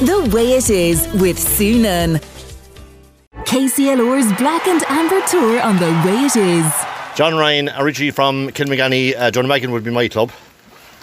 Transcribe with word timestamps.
The 0.00 0.30
Way 0.34 0.52
It 0.52 0.70
Is 0.70 1.06
with 1.20 1.38
Sue 1.38 1.78
Nunn. 1.78 2.20
KCLR's 3.44 4.32
Black 4.38 4.66
and 4.66 4.82
Amber 4.88 5.20
Tour 5.26 5.60
on 5.60 5.76
The 5.76 5.90
Way 6.06 6.24
It 6.24 6.36
Is. 6.36 6.72
John 7.14 7.34
Ryan, 7.34 7.68
originally 7.76 8.10
from 8.10 8.48
Kilmaganny, 8.48 9.14
uh, 9.14 9.30
John 9.30 9.46
Magan 9.46 9.72
would 9.72 9.84
be 9.84 9.90
my 9.90 10.08
club. 10.08 10.32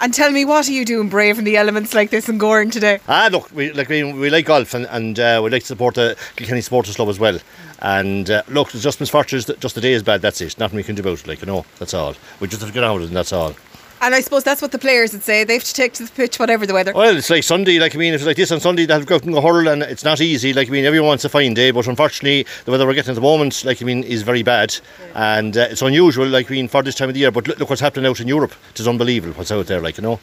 And 0.02 0.15
tell 0.15 0.31
me, 0.31 0.46
what 0.46 0.68
are 0.68 0.71
you 0.71 0.83
doing 0.83 1.10
brave 1.10 1.38
in 1.38 1.46
the 1.46 1.57
elements 1.57 1.94
like 1.94 2.10
this 2.10 2.28
in 2.28 2.39
Gowran 2.39 2.71
today? 2.71 2.99
Ah, 3.07 3.29
look, 3.31 3.52
we 3.54 3.71
like 3.71 3.88
we, 3.88 4.04
we 4.04 4.31
like 4.31 4.47
golf 4.47 4.73
and, 4.73 4.88
and 4.88 5.20
uh, 5.20 5.41
we 5.43 5.52
like 5.52 5.61
to 5.61 5.68
support 5.68 5.93
the 5.93 6.18
Kilkenny 6.36 6.61
Supporters 6.61 6.95
Club 6.95 7.09
as 7.09 7.20
well. 7.20 7.38
And 7.84 8.32
uh, 8.32 8.41
look, 8.48 8.73
it's 8.73 8.84
just 8.84 9.00
misfortune, 9.00 9.41
just 9.59 9.75
the 9.75 9.82
day 9.82 9.93
is 9.93 10.02
bad, 10.02 10.23
that's 10.23 10.41
it. 10.41 10.57
Nothing 10.57 10.77
we 10.77 10.84
can 10.84 10.95
do 10.95 11.04
about 11.04 11.20
it, 11.20 11.27
like, 11.27 11.41
you 11.41 11.45
know, 11.45 11.66
that's 11.77 11.93
all. 11.93 12.16
We 12.39 12.48
just 12.48 12.61
have 12.61 12.71
to 12.71 12.73
get 12.73 12.84
on 12.84 12.95
with 12.95 13.04
it 13.04 13.07
and 13.09 13.16
that's 13.16 13.32
all. 13.32 13.55
And 14.00 14.14
I 14.14 14.21
suppose 14.21 14.43
that's 14.43 14.61
what 14.61 14.71
the 14.71 14.77
players 14.77 15.13
would 15.13 15.23
say. 15.23 15.43
They 15.43 15.55
have 15.55 15.63
to 15.63 15.73
take 15.73 15.93
to 15.93 16.04
the 16.04 16.11
pitch 16.11 16.39
whatever 16.39 16.66
the 16.66 16.73
weather. 16.73 16.93
Well, 16.93 17.18
it's 17.18 17.30
like 17.30 17.43
Sunday. 17.43 17.80
Like 17.80 17.95
I 17.95 17.98
mean, 17.98 18.13
if 18.13 18.21
it's 18.21 18.27
like 18.27 18.38
this 18.38 18.52
on 18.52 18.59
Sunday, 18.59 18.86
they'll 18.86 19.04
go 19.04 19.16
out 19.16 19.23
and 19.23 19.34
go 19.34 19.41
hurl, 19.41 19.68
and 19.68 19.81
it's 19.81 20.04
not 20.04 20.21
easy. 20.21 20.54
Like 20.54 20.68
I 20.68 20.71
mean, 20.71 20.85
everyone 20.85 21.08
wants 21.08 21.26
a 21.26 21.30
fine 21.30 21.53
day, 21.53 21.72
but 21.72 21.88
unfortunately, 21.88 22.45
the 22.66 22.72
weather 22.72 22.86
we're 22.86 22.94
getting 22.94 23.12
at 23.12 23.16
the 23.16 23.22
moment, 23.22 23.66
like 23.66 23.81
I 23.81 23.86
mean, 23.86 24.03
is 24.03 24.22
very 24.22 24.44
bad, 24.44 24.77
and 25.16 25.58
uh, 25.58 25.67
it's 25.72 25.81
unusual. 25.81 26.27
Like 26.27 26.52
I 26.52 26.53
mean, 26.53 26.67
for 26.67 26.84
this 26.84 26.95
time 26.95 27.09
of 27.09 27.16
the 27.16 27.22
year. 27.22 27.31
But 27.31 27.48
look, 27.48 27.58
look 27.58 27.70
what's 27.70 27.81
happening 27.81 28.05
out 28.05 28.20
in 28.20 28.27
Europe. 28.27 28.53
It 28.72 28.80
is 28.80 28.88
unbelievable 28.88 29.34
what's 29.34 29.52
out 29.52 29.67
there. 29.67 29.81
Like 29.81 29.98
you 29.98 30.03
know. 30.03 30.20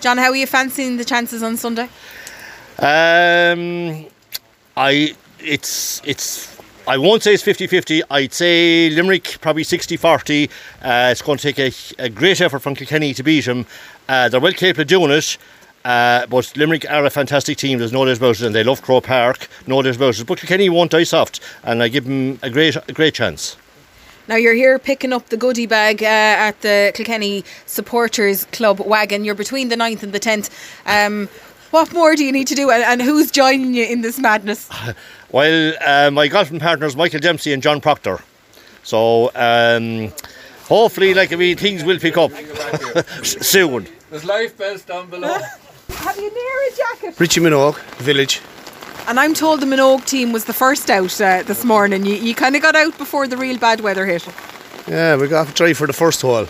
John, 0.00 0.18
how 0.18 0.30
are 0.30 0.36
you 0.36 0.46
fancying 0.46 0.96
the 0.96 1.04
chances 1.04 1.42
on 1.42 1.56
Sunday? 1.56 1.88
Um, 2.78 4.06
I 4.76 5.16
it's 5.40 6.00
it's 6.04 6.57
I 6.88 6.96
won't 6.96 7.22
say 7.22 7.34
it's 7.34 7.42
50-50. 7.42 8.00
I'd 8.10 8.32
say 8.32 8.88
Limerick 8.88 9.42
probably 9.42 9.62
60-40. 9.62 10.48
Uh, 10.80 11.10
it's 11.12 11.20
going 11.20 11.36
to 11.36 11.52
take 11.52 11.58
a, 11.58 12.04
a, 12.04 12.08
great 12.08 12.40
effort 12.40 12.60
from 12.60 12.74
Kilkenny 12.74 13.12
to 13.12 13.22
beat 13.22 13.44
them. 13.44 13.66
Uh, 14.08 14.30
they're 14.30 14.40
well 14.40 14.54
capable 14.54 14.80
of 14.80 14.88
doing 14.88 15.10
it. 15.10 15.36
Uh, 15.84 16.24
but 16.28 16.56
Limerick 16.56 16.90
are 16.90 17.04
a 17.04 17.10
fantastic 17.10 17.58
team, 17.58 17.78
there's 17.78 17.92
no 17.92 18.06
doubt 18.06 18.16
about 18.16 18.40
it, 18.40 18.46
and 18.46 18.54
they 18.54 18.64
love 18.64 18.80
Croke 18.80 19.04
Park, 19.04 19.48
no 19.66 19.82
doubt 19.82 19.96
about 19.96 20.18
it. 20.18 20.26
But 20.26 20.38
Kilkenny 20.38 20.70
won't 20.70 20.90
die 20.90 21.04
soft, 21.04 21.40
and 21.62 21.82
I 21.82 21.88
give 21.88 22.04
them 22.04 22.38
a 22.42 22.48
great, 22.48 22.74
a 22.76 22.92
great 22.94 23.12
chance. 23.12 23.58
Now 24.26 24.36
you're 24.36 24.54
here 24.54 24.78
picking 24.78 25.12
up 25.12 25.28
the 25.28 25.36
goodie 25.36 25.66
bag 25.66 26.02
uh, 26.02 26.06
at 26.06 26.60
the 26.62 26.92
Kilkenny 26.94 27.44
Supporters 27.64 28.44
Club 28.46 28.80
wagon. 28.80 29.24
You're 29.24 29.34
between 29.34 29.68
the 29.68 29.76
9th 29.76 30.02
and 30.02 30.12
the 30.12 30.20
10th. 30.20 30.50
Um, 30.84 31.28
what 31.70 31.92
more 31.92 32.16
do 32.16 32.24
you 32.24 32.32
need 32.32 32.46
to 32.48 32.54
do, 32.54 32.70
and, 32.70 32.82
and 32.82 33.02
who's 33.02 33.30
joining 33.30 33.74
you 33.74 33.84
in 33.84 34.00
this 34.00 34.18
madness? 34.18 34.68
well, 35.32 35.74
uh, 35.84 36.10
my 36.10 36.28
golfing 36.28 36.60
partners, 36.60 36.96
Michael 36.96 37.20
Dempsey 37.20 37.52
and 37.52 37.62
John 37.62 37.80
Proctor. 37.80 38.20
So 38.82 39.30
um, 39.34 40.12
hopefully, 40.64 41.14
like 41.14 41.32
I 41.32 41.36
mean, 41.36 41.56
things 41.56 41.84
will 41.84 41.98
pick 41.98 42.16
up 42.16 42.32
soon. 43.22 43.86
There's 44.10 44.24
life 44.24 44.56
belts 44.56 44.84
down 44.84 45.10
below. 45.10 45.38
Have 45.90 46.16
you 46.16 46.32
near 46.32 46.72
a 46.72 46.76
jacket? 46.76 47.20
Richie 47.20 47.40
Minogue, 47.40 47.78
village. 47.96 48.40
And 49.06 49.18
I'm 49.18 49.34
told 49.34 49.60
the 49.60 49.66
Minogue 49.66 50.04
team 50.04 50.32
was 50.32 50.44
the 50.44 50.52
first 50.52 50.90
out 50.90 51.20
uh, 51.20 51.42
this 51.42 51.64
morning. 51.64 52.04
You, 52.04 52.14
you 52.14 52.34
kind 52.34 52.56
of 52.56 52.62
got 52.62 52.76
out 52.76 52.96
before 52.98 53.26
the 53.26 53.36
real 53.36 53.58
bad 53.58 53.80
weather 53.80 54.04
hit. 54.06 54.26
Yeah, 54.86 55.16
we 55.16 55.28
got 55.28 55.48
to 55.48 55.54
try 55.54 55.72
for 55.72 55.86
the 55.86 55.92
first 55.92 56.22
hole. 56.22 56.46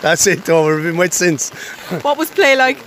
That's 0.00 0.26
it, 0.26 0.44
though. 0.44 0.74
We've 0.74 0.84
been 0.84 0.96
wet 0.96 1.12
since. 1.12 1.50
what 2.02 2.16
was 2.16 2.30
play 2.30 2.54
like? 2.56 2.78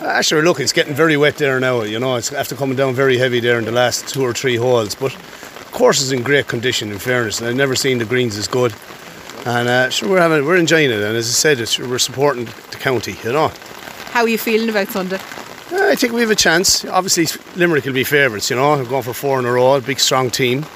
Ah, 0.00 0.20
sure, 0.22 0.42
look, 0.42 0.58
it's 0.58 0.72
getting 0.72 0.94
very 0.94 1.16
wet 1.16 1.36
there 1.36 1.60
now. 1.60 1.82
You 1.82 2.00
know, 2.00 2.16
it's 2.16 2.32
after 2.32 2.56
coming 2.56 2.76
down 2.76 2.94
very 2.94 3.16
heavy 3.16 3.38
there 3.38 3.58
in 3.58 3.64
the 3.64 3.72
last 3.72 4.08
two 4.08 4.22
or 4.22 4.32
three 4.32 4.56
holes. 4.56 4.94
But 4.94 5.12
the 5.12 5.64
course 5.70 6.00
is 6.00 6.10
in 6.10 6.22
great 6.22 6.48
condition, 6.48 6.90
in 6.90 6.98
fairness. 6.98 7.40
And 7.40 7.48
I've 7.48 7.54
never 7.54 7.76
seen 7.76 7.98
the 7.98 8.04
greens 8.04 8.36
as 8.36 8.48
good. 8.48 8.74
And 9.46 9.68
uh, 9.68 9.90
sure, 9.90 10.08
we're 10.08 10.20
having, 10.20 10.44
we're 10.44 10.56
enjoying 10.56 10.90
it. 10.90 11.00
And 11.00 11.16
as 11.16 11.28
I 11.28 11.32
said, 11.32 11.60
it's, 11.60 11.78
we're 11.78 11.98
supporting 11.98 12.46
the 12.46 12.76
county. 12.78 13.14
You 13.22 13.32
know. 13.32 13.52
How 14.10 14.22
are 14.22 14.28
you 14.28 14.38
feeling 14.38 14.68
about 14.68 14.88
Sunday? 14.88 15.20
Uh, 15.70 15.88
I 15.90 15.94
think 15.94 16.12
we 16.12 16.20
have 16.22 16.30
a 16.30 16.36
chance. 16.36 16.84
Obviously, 16.84 17.26
Limerick 17.54 17.84
will 17.84 17.92
be 17.92 18.04
favourites. 18.04 18.50
You 18.50 18.56
know, 18.56 18.76
we're 18.76 18.84
going 18.84 19.04
for 19.04 19.14
four 19.14 19.38
in 19.38 19.44
a 19.44 19.52
row. 19.52 19.74
A 19.74 19.80
big, 19.80 20.00
strong 20.00 20.28
team. 20.28 20.66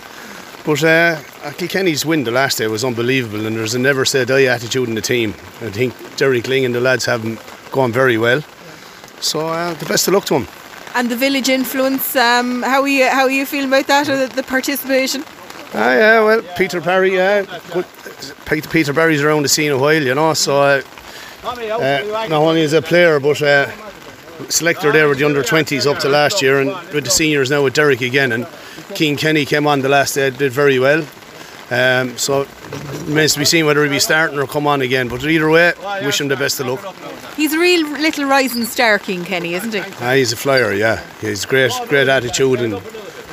But 0.64 0.84
uh, 0.84 1.20
Kilkenny's 1.56 2.06
win 2.06 2.24
the 2.24 2.30
last 2.30 2.58
day 2.58 2.68
was 2.68 2.84
unbelievable, 2.84 3.46
and 3.46 3.56
there's 3.56 3.74
a 3.74 3.78
never 3.78 4.04
say 4.04 4.24
die 4.24 4.44
attitude 4.44 4.88
in 4.88 4.94
the 4.94 5.00
team. 5.00 5.30
I 5.60 5.70
think 5.70 6.16
Derek 6.16 6.44
Lyng 6.44 6.66
and 6.66 6.74
the 6.74 6.80
lads 6.80 7.04
have 7.06 7.22
gone 7.72 7.90
very 7.90 8.16
well. 8.16 8.42
So 9.20 9.48
uh, 9.48 9.74
the 9.74 9.86
best 9.86 10.08
of 10.08 10.14
luck 10.14 10.24
to 10.26 10.36
him. 10.36 10.48
And 10.94 11.10
the 11.10 11.16
village 11.16 11.48
influence, 11.48 12.16
um, 12.16 12.62
how 12.62 12.82
are 12.82 12.88
you 12.88 13.06
how 13.08 13.24
are 13.24 13.30
you 13.30 13.46
feeling 13.46 13.68
about 13.68 13.86
that, 13.86 14.08
or 14.08 14.16
the, 14.16 14.34
the 14.34 14.42
participation? 14.42 15.24
Ah, 15.74 15.92
yeah, 15.92 16.24
well, 16.24 16.42
Peter 16.56 16.80
Barry, 16.80 17.14
yeah, 17.14 17.44
good. 17.72 17.84
Peter, 18.46 18.68
Peter 18.70 18.92
Barry's 18.92 19.22
around 19.22 19.42
the 19.42 19.48
scene 19.48 19.70
a 19.70 19.78
while, 19.78 20.02
you 20.02 20.14
know. 20.14 20.32
So 20.32 20.62
uh, 20.62 20.82
uh, 21.44 22.26
not 22.28 22.32
only 22.32 22.62
as 22.62 22.72
a 22.72 22.80
player, 22.80 23.20
but 23.20 23.40
uh, 23.42 23.70
selector 24.48 24.92
there 24.92 25.08
with 25.08 25.18
the 25.18 25.24
under 25.24 25.42
20s 25.42 25.86
up 25.86 26.00
to 26.00 26.08
last 26.08 26.40
year, 26.40 26.60
and 26.60 26.70
with 26.92 27.04
the 27.04 27.10
seniors 27.10 27.50
now 27.50 27.62
with 27.62 27.74
Derek 27.74 28.00
again. 28.00 28.32
And 28.32 28.46
Cian 28.94 29.16
Kenny 29.16 29.44
came 29.44 29.66
on 29.66 29.80
the 29.80 29.88
last 29.88 30.14
day, 30.14 30.30
did 30.30 30.52
very 30.52 30.78
well. 30.78 31.04
Um, 31.70 32.16
so 32.16 32.42
it 32.42 32.48
remains 33.06 33.34
to 33.34 33.40
be 33.40 33.44
seen 33.44 33.66
whether 33.66 33.82
he'll 33.82 33.90
be 33.92 33.98
starting 33.98 34.38
or 34.38 34.46
come 34.46 34.66
on 34.66 34.80
again. 34.80 35.08
But 35.08 35.22
either 35.24 35.50
way, 35.50 35.74
wish 36.02 36.20
him 36.20 36.28
the 36.28 36.36
best 36.36 36.60
of 36.60 36.66
luck. 36.66 36.94
He's 37.38 37.52
a 37.52 37.58
real 37.60 37.86
little 37.88 38.24
rising 38.24 38.64
star, 38.64 38.98
King 38.98 39.24
Kenny, 39.24 39.54
isn't 39.54 39.72
he? 39.72 39.80
Ah, 40.00 40.14
he's 40.14 40.32
a 40.32 40.36
flyer, 40.36 40.72
yeah. 40.72 41.00
He's 41.20 41.46
great, 41.46 41.70
great 41.86 42.08
attitude 42.08 42.60
and 42.60 42.82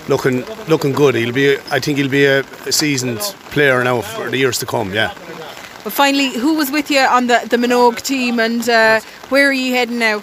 looking 0.07 0.45
looking 0.67 0.91
good. 0.91 1.15
He'll 1.15 1.33
be, 1.33 1.57
I 1.71 1.79
think, 1.79 1.97
he'll 1.97 2.07
be 2.07 2.25
a, 2.25 2.41
a 2.67 2.71
seasoned 2.71 3.17
player 3.49 3.83
now 3.83 4.01
for 4.01 4.29
the 4.29 4.37
years 4.37 4.59
to 4.59 4.67
come. 4.67 4.93
Yeah. 4.93 5.11
But 5.83 5.91
finally, 5.91 6.29
who 6.29 6.53
was 6.53 6.69
with 6.69 6.91
you 6.91 6.99
on 6.99 7.25
the 7.25 7.47
the 7.49 7.57
Minogue 7.57 7.99
team, 7.99 8.39
and 8.39 8.69
uh, 8.69 9.01
where 9.29 9.49
are 9.49 9.53
you 9.53 9.73
heading 9.73 9.97
now? 9.97 10.17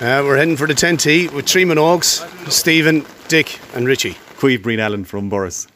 Uh, 0.00 0.24
we're 0.24 0.36
heading 0.36 0.56
for 0.56 0.66
the 0.66 0.74
10T 0.74 1.30
with 1.32 1.46
three 1.46 1.64
Minogues, 1.64 2.26
Stephen, 2.50 3.06
Dick, 3.28 3.60
and 3.74 3.86
Richie. 3.86 4.16
Queeve 4.38 4.62
Breen 4.62 4.80
Allen 4.80 5.04
from 5.04 5.30
Borris. 5.30 5.68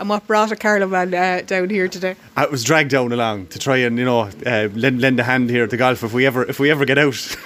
And 0.00 0.08
what 0.08 0.26
brought 0.26 0.50
a 0.50 0.56
Carloman 0.56 1.12
uh, 1.12 1.42
down 1.42 1.68
here 1.68 1.86
today? 1.86 2.16
I 2.34 2.46
was 2.46 2.64
dragged 2.64 2.90
down 2.90 3.12
along 3.12 3.48
to 3.48 3.58
try 3.58 3.76
and 3.76 3.98
you 3.98 4.06
know 4.06 4.30
uh, 4.46 4.68
lend, 4.72 4.98
lend 4.98 5.20
a 5.20 5.24
hand 5.24 5.50
here 5.50 5.64
at 5.64 5.70
the 5.70 5.76
golf 5.76 6.02
if 6.02 6.14
we 6.14 6.24
ever 6.24 6.42
if 6.42 6.58
we 6.58 6.70
ever 6.70 6.86
get 6.86 6.96
out. 6.96 7.36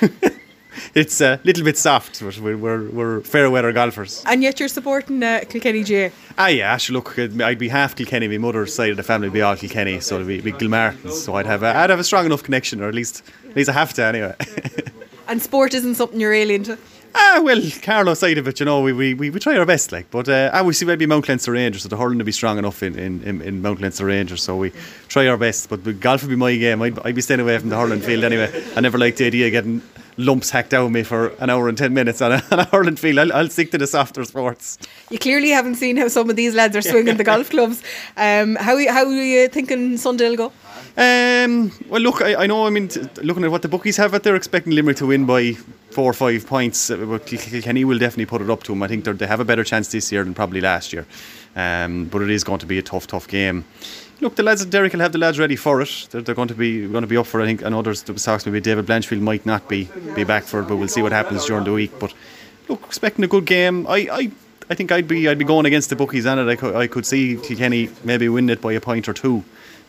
it's 0.94 1.20
a 1.20 1.41
little 1.43 1.64
bit 1.64 1.76
soft, 1.76 2.22
but 2.22 2.38
we're, 2.38 2.56
we're, 2.56 2.88
we're 2.91 3.20
fair 3.22 3.50
weather 3.50 3.72
golfers. 3.72 4.22
And 4.25 4.41
yet 4.41 4.60
you're 4.60 4.69
supporting 4.69 5.20
uh, 5.20 5.41
Kilkenny 5.48 5.82
J. 5.82 6.12
Ah, 6.38 6.47
yeah, 6.47 6.72
actually, 6.72 6.94
look, 6.94 7.19
I'd 7.19 7.59
be 7.59 7.70
half 7.70 7.97
Kilkenny. 7.97 8.28
My 8.28 8.38
mother's 8.38 8.72
side 8.72 8.91
of 8.91 8.98
the 8.98 9.03
family 9.03 9.26
would 9.26 9.34
be 9.34 9.43
all 9.43 9.56
Kilkenny, 9.56 9.98
so 9.98 10.14
it'd 10.14 10.28
be, 10.28 10.41
be 10.41 10.53
Gilmartins. 10.53 11.10
So 11.10 11.34
I'd 11.34 11.47
have 11.47 11.64
a, 11.64 11.76
I'd 11.76 11.91
have 11.91 11.98
a 11.98 12.04
strong 12.04 12.25
enough 12.25 12.44
connection, 12.44 12.81
or 12.81 12.88
at 12.88 12.94
least 12.94 13.25
at 13.50 13.56
least 13.56 13.69
I 13.69 13.72
have 13.72 13.93
to 13.94 14.04
anyway. 14.04 14.37
and 15.26 15.43
sport 15.43 15.75
isn't 15.75 15.97
something 15.97 16.20
you're 16.20 16.32
alien 16.32 16.62
to. 16.64 16.78
Ah, 17.16 17.41
well, 17.44 17.62
Carlow 17.82 18.14
side 18.14 18.38
of 18.38 18.48
it, 18.48 18.58
you 18.58 18.66
know, 18.66 18.80
we, 18.80 18.92
we, 18.92 19.14
we, 19.14 19.30
we 19.30 19.38
try 19.38 19.56
our 19.56 19.64
best, 19.64 19.92
like. 19.92 20.10
But 20.10 20.28
uh, 20.28 20.50
obviously, 20.52 20.86
maybe 20.86 21.06
Mount 21.06 21.28
Leinster 21.28 21.52
Rangers, 21.52 21.82
so 21.82 21.88
the 21.88 21.97
hurling 21.97 22.19
to 22.19 22.25
be 22.25 22.32
strong 22.32 22.58
enough 22.58 22.82
in, 22.82 22.98
in, 22.98 23.41
in, 23.41 23.62
Mount 23.62 23.80
Leinster 23.80 24.06
Rangers, 24.06 24.42
so 24.42 24.56
we 24.56 24.72
try 25.08 25.28
our 25.28 25.36
best. 25.36 25.69
But 25.69 26.00
golf 26.00 26.22
would 26.22 26.30
be 26.30 26.36
my 26.36 26.56
game. 26.56 26.82
I'd, 26.82 26.98
I'd 27.06 27.14
be 27.14 27.20
staying 27.20 27.41
away 27.41 27.56
from 27.58 27.69
the 27.69 27.76
hurling 27.76 28.00
field 28.00 28.25
anyway. 28.25 28.64
I 28.75 28.80
never 28.80 28.98
liked 28.98 29.19
the 29.19 29.26
idea 29.26 29.47
of 29.47 29.52
getting 29.52 29.82
lumps 30.16 30.50
hacked 30.50 30.75
out 30.75 30.86
of 30.86 30.92
me 30.92 31.02
for 31.02 31.28
an 31.41 31.50
hour 31.50 31.69
and 31.69 31.76
10 31.76 31.92
minutes 31.92 32.20
on 32.20 32.32
a, 32.32 32.42
on 32.50 32.60
a 32.60 32.64
hurling 32.64 32.97
field. 32.97 33.19
I'll, 33.19 33.32
I'll, 33.32 33.48
stick 33.48 33.70
to 33.72 33.78
the 33.78 33.86
softer 33.86 34.25
sports. 34.25 34.78
You 35.10 35.19
clearly 35.19 35.50
haven't 35.50 35.76
seen 35.76 35.96
how 35.96 36.08
some 36.08 36.28
of 36.31 36.36
these 36.36 36.54
lads 36.54 36.76
are 36.76 36.82
swinging 36.82 37.16
the 37.16 37.25
golf 37.25 37.50
clubs. 37.50 37.82
Um, 38.16 38.56
how, 38.56 38.76
how 38.92 39.06
are 39.06 39.12
you 39.12 39.48
thinking 39.48 39.96
Sunday 39.98 40.28
will 40.31 40.36
go? 40.36 40.52
Um, 40.96 41.72
well, 41.88 42.00
look, 42.00 42.22
I, 42.22 42.42
I, 42.42 42.46
know. 42.46 42.66
I 42.66 42.70
mean, 42.70 42.88
t- 42.88 43.00
looking 43.22 43.44
at 43.44 43.50
what 43.50 43.62
the 43.62 43.69
bookies 43.69 43.96
have, 43.96 44.14
it, 44.14 44.22
they're 44.22 44.36
expecting 44.36 44.72
Limerick 44.72 44.96
to 44.98 45.06
win 45.06 45.26
by 45.26 45.56
four 45.94 46.10
or 46.10 46.12
five 46.12 46.47
points. 46.47 46.91
Uh, 46.91 46.97
but 46.97 47.27
Kilkenny 47.27 47.84
will 47.84 47.99
definitely 47.99 48.27
put 48.27 48.43
it 48.43 48.50
up 48.50 48.62
to 48.65 48.72
them. 48.72 48.82
I 48.82 48.88
think 48.88 49.05
they 49.05 49.27
have 49.27 49.41
a 49.41 49.44
better 49.44 49.65
chance 49.65 49.88
this 49.88 50.10
year 50.12 50.25
than 50.25 50.34
probably 50.34 50.60
last 50.60 50.93
year. 50.93 51.06
Um, 51.56 52.06
but 52.06 52.22
it 52.22 52.31
is 52.31 52.44
going 52.44 52.59
to 52.60 52.66
be 52.66 52.78
a 52.78 52.82
tough, 52.82 53.06
tough 53.06 53.28
game. 53.28 53.65
Look, 54.21 54.37
the 54.37 54.43
lads 54.43 54.62
at 54.62 54.71
Derek 54.71 54.93
will 54.93 55.00
have 55.00 55.12
the 55.12 55.19
lads 55.19 55.38
ready 55.38 55.56
for 55.56 55.81
it. 55.81 56.09
They're, 56.10 56.22
they're 56.22 56.34
going 56.34 56.49
to 56.49 56.55
be 56.55 56.87
going 56.87 57.03
to 57.03 57.09
be 57.09 57.16
up 57.16 57.27
for. 57.27 57.41
It. 57.41 57.44
I 57.44 57.47
think. 57.47 57.65
I 57.65 57.69
know 57.69 57.82
there's 57.82 58.03
the 58.03 58.15
talks 58.15 58.47
maybe 58.47 58.60
David 58.60 58.87
Blanchfield 58.87 59.21
might 59.21 59.47
not 59.47 59.69
be 59.69 59.88
be 60.15 60.25
back 60.25 60.44
for 60.44 60.60
it, 60.60 60.69
but 60.69 60.77
we'll 60.77 60.88
see 60.88 61.03
what 61.03 61.12
happens 61.12 61.44
during 61.47 61.65
the 61.65 61.72
week. 61.72 61.93
But 61.99 62.15
look, 62.69 62.82
expecting 62.84 63.25
a 63.25 63.28
good 63.28 63.47
game. 63.47 63.87
I. 63.87 64.08
I 64.11 64.31
I 64.70 64.75
think 64.75 64.90
I'd 64.90 65.06
be 65.06 65.29
I'd 65.29 65.37
be 65.37 65.44
going 65.44 65.67
against 65.67 65.90
the 65.90 65.97
bookies 65.97 66.25
on 66.25 66.38
it. 66.38 66.50
I 66.50 66.56
could, 66.56 66.75
I 66.75 66.87
could 66.87 67.05
see 67.05 67.37
Kilkenny 67.37 67.90
maybe 68.02 68.31
win 68.31 68.49
it 68.49 68.62
by 68.62 68.73
a 68.73 68.81
point 68.81 69.06
or 69.11 69.12
two 69.12 69.44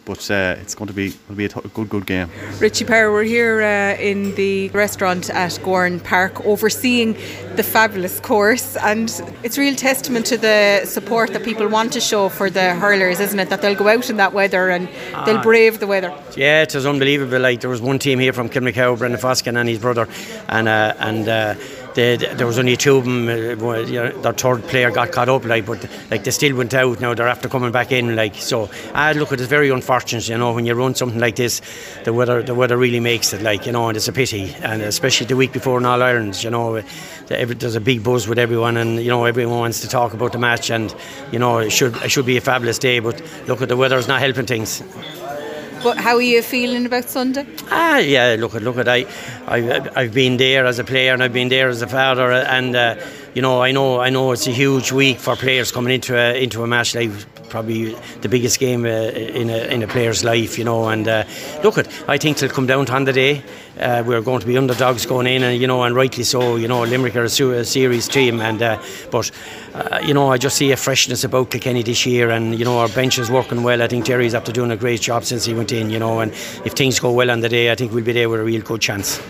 but 0.06 0.30
uh, 0.31 0.56
it's 0.62 0.75
going 0.75 0.88
to 0.88 0.94
be 0.94 1.07
it'll 1.07 1.36
be 1.36 1.46
a, 1.46 1.50
t- 1.50 1.60
a 1.63 1.68
good 1.69 1.90
good 1.90 2.06
game. 2.06 2.30
Richie 2.60 2.86
Power, 2.86 3.12
we're 3.12 3.24
here 3.24 3.62
uh, 3.62 4.02
in 4.02 4.36
the 4.36 4.69
restaurant 4.69 5.30
at 5.30 5.52
Gowran 5.63 6.04
Park, 6.04 6.46
overseeing 6.46 7.13
the 7.56 7.63
fabulous 7.63 8.19
course, 8.19 8.78
and 8.78 9.10
it's 9.44 9.57
real 9.57 9.75
testament 9.75 10.25
to 10.28 10.38
the 10.38 10.86
support 10.86 11.34
that 11.34 11.44
people 11.44 11.68
want 11.68 11.92
to 11.94 12.00
show 12.00 12.30
for 12.30 12.50
the 12.50 12.75
hurlers, 12.75 13.19
isn't 13.19 13.40
it? 13.40 13.50
That 13.50 13.62
they'll 13.62 13.75
go 13.75 13.88
out 13.88 14.10
in 14.10 14.18
that 14.18 14.34
weather 14.34 14.69
and 14.69 14.88
they'll 15.25 15.38
ah. 15.38 15.44
brave 15.44 15.80
the 15.80 15.88
weather. 15.88 16.13
Yeah, 16.38 16.62
it 16.62 16.75
was 16.75 16.86
unbelievable. 16.86 17.40
Like 17.40 17.62
there 17.62 17.69
was 17.69 17.81
one 17.81 18.00
team 18.00 18.19
here 18.19 18.34
from 18.34 18.50
Kilmacow, 18.50 18.98
Brendan 18.98 19.19
Foskin 19.19 19.58
and 19.60 19.68
his 19.68 19.80
brother, 19.80 20.08
and 20.48 20.68
uh, 20.68 20.94
and 21.00 21.28
uh, 21.28 21.56
they, 21.95 22.18
there 22.18 22.45
was 22.45 22.59
only 22.59 22.75
two 22.75 22.97
of 22.97 23.06
them. 23.06 23.27
Uh, 23.27 23.77
you 23.80 24.03
know, 24.03 24.21
their 24.21 24.33
third 24.33 24.63
player 24.63 24.92
got 24.92 25.12
caught 25.12 25.30
up, 25.30 25.45
like, 25.45 25.65
but 25.65 25.89
like 26.12 26.24
they 26.24 26.31
still 26.31 26.56
went 26.56 26.74
out. 26.74 27.00
Now 27.00 27.13
they're 27.13 27.27
after 27.27 27.50
coming 27.50 27.71
back 27.71 27.92
in, 27.92 28.15
like 28.15 28.36
so. 28.36 28.69
I 28.94 29.13
look, 29.13 29.31
at 29.31 29.39
it's 29.39 29.50
very 29.50 29.69
unfortunate, 29.69 30.27
you 30.27 30.38
know, 30.38 30.53
when 30.53 30.65
you 30.65 30.74
run 30.74 30.94
something 30.94 31.19
like 31.19 31.38
this, 31.38 31.62
the 32.03 32.13
weather 32.13 32.44
the 32.44 32.53
weather 32.53 32.77
really 32.77 33.00
makes 33.00 33.33
it, 33.33 33.42
like 33.42 33.65
you 33.65 33.71
know, 33.71 33.88
and 33.88 33.97
it's 33.97 34.07
a 34.07 34.13
pity, 34.13 34.53
and 34.62 34.81
especially 34.81 35.25
the 35.27 35.38
week 35.38 35.53
before 35.53 35.77
in 35.80 35.86
All 35.86 36.03
Ireland, 36.03 36.44
you 36.44 36.50
know, 36.50 36.81
there's 37.27 37.75
a 37.75 37.81
big 37.81 38.03
buzz 38.03 38.27
with 38.27 38.39
everyone, 38.39 38.77
and 38.77 39.00
you 39.00 39.09
know, 39.09 39.24
everyone 39.25 39.59
wants 39.59 39.80
to 39.81 39.88
talk 39.88 40.13
about 40.13 40.33
the 40.33 40.39
match, 40.39 40.69
and 40.69 40.94
you 41.31 41.39
know, 41.39 41.59
it 41.59 41.71
should 41.71 41.95
it 41.98 42.12
should 42.12 42.25
be 42.25 42.38
a 42.38 42.41
fabulous 42.41 42.77
day, 42.77 43.00
but 43.00 43.21
look 43.48 43.62
at 43.62 43.69
the 43.69 43.77
weather's 43.77 44.07
not 44.07 44.19
helping 44.19 44.45
things. 44.45 44.83
But 45.86 46.00
how 46.00 46.16
are 46.16 46.22
you 46.22 46.42
feeling 46.42 46.88
about 46.88 47.10
Sunday? 47.10 47.46
Ah, 47.70 48.00
yeah. 48.00 48.38
Look 48.40 48.56
at 48.56 48.64
look 48.64 48.78
at 48.78 48.88
I, 48.88 49.06
I 49.46 49.88
I've 49.96 50.16
been 50.16 50.38
there 50.38 50.66
as 50.66 50.80
a 50.80 50.84
player 50.84 51.14
and 51.14 51.22
I've 51.22 51.32
been 51.32 51.50
there 51.50 51.70
as 51.70 51.84
a 51.84 51.88
father, 51.88 52.32
and 52.32 52.76
uh, 52.76 52.96
you 53.36 53.44
know 53.44 53.62
I 53.62 53.72
know 53.72 54.00
I 54.00 54.10
know 54.10 54.32
it's 54.32 54.48
a 54.48 54.52
huge 54.52 54.92
week 54.92 55.20
for 55.20 55.36
players 55.36 55.72
coming 55.72 55.94
into 55.94 56.18
a 56.18 56.42
into 56.42 56.64
a 56.64 56.68
match 56.68 56.96
like 56.96 57.12
probably 57.50 57.96
the 58.22 58.30
biggest 58.30 58.60
game 58.60 58.84
uh, 58.84 58.90
in 58.90 59.52
a 59.52 59.68
in 59.68 59.84
a 59.84 59.88
player's 59.88 60.24
life, 60.24 60.58
you 60.58 60.66
know. 60.66 60.88
And 60.90 61.08
uh, 61.08 61.24
look 61.64 61.78
at 61.78 61.88
I 62.10 62.18
think 62.18 62.38
it'll 62.38 62.50
come 62.56 62.66
down 62.66 62.88
to 62.88 62.94
on 62.94 63.04
the 63.04 63.14
day. 63.14 63.44
Uh, 63.80 64.04
we're 64.06 64.22
going 64.22 64.39
to 64.39 64.48
be 64.48 64.57
underdogs 64.57 65.06
going 65.06 65.27
in, 65.27 65.44
and 65.44 65.60
you 65.60 65.68
know, 65.68 65.83
and 65.83 65.95
rightly 65.95 66.24
so. 66.24 66.56
You 66.56 66.68
know, 66.68 66.83
Limerick 66.83 67.16
are 67.16 67.24
a, 67.24 67.66
series 67.66 68.07
team, 68.07 68.39
and 68.39 68.62
uh, 68.62 68.81
but 69.12 69.31
uh, 69.74 70.00
you 70.06 70.13
know, 70.13 70.31
I 70.31 70.38
just 70.38 70.57
see 70.57 70.72
a 70.72 70.77
freshness 70.77 71.24
about 71.24 71.51
Kilkenny 71.51 71.83
this 71.83 72.06
year, 72.06 72.30
and 72.30 72.57
you 72.57 72.63
know, 72.63 72.80
our 72.80 72.89
bench 72.89 73.19
is 73.19 73.30
working 73.30 73.63
well. 73.63 73.81
I 73.81 73.88
think 73.88 74.06
Jerry's 74.06 74.33
after 74.33 74.51
doing 74.51 74.72
a 74.72 74.77
great 74.77 75.01
job 75.01 75.25
since 75.25 75.45
he 75.45 75.54
went 75.54 75.72
in. 75.72 75.89
You 75.89 76.00
know, 76.00 76.19
and 76.19 76.31
if 76.63 76.74
things 76.74 77.00
go 77.00 77.12
well 77.12 77.30
on 77.30 77.42
the 77.42 77.50
day, 77.50 77.72
I 77.72 77.75
think 77.75 77.92
we'll 77.92 78.04
be 78.04 78.13
there 78.13 78.30
with 78.30 78.39
a 78.39 78.44
real 78.44 78.62
good 78.62 78.81
chance. 78.81 79.22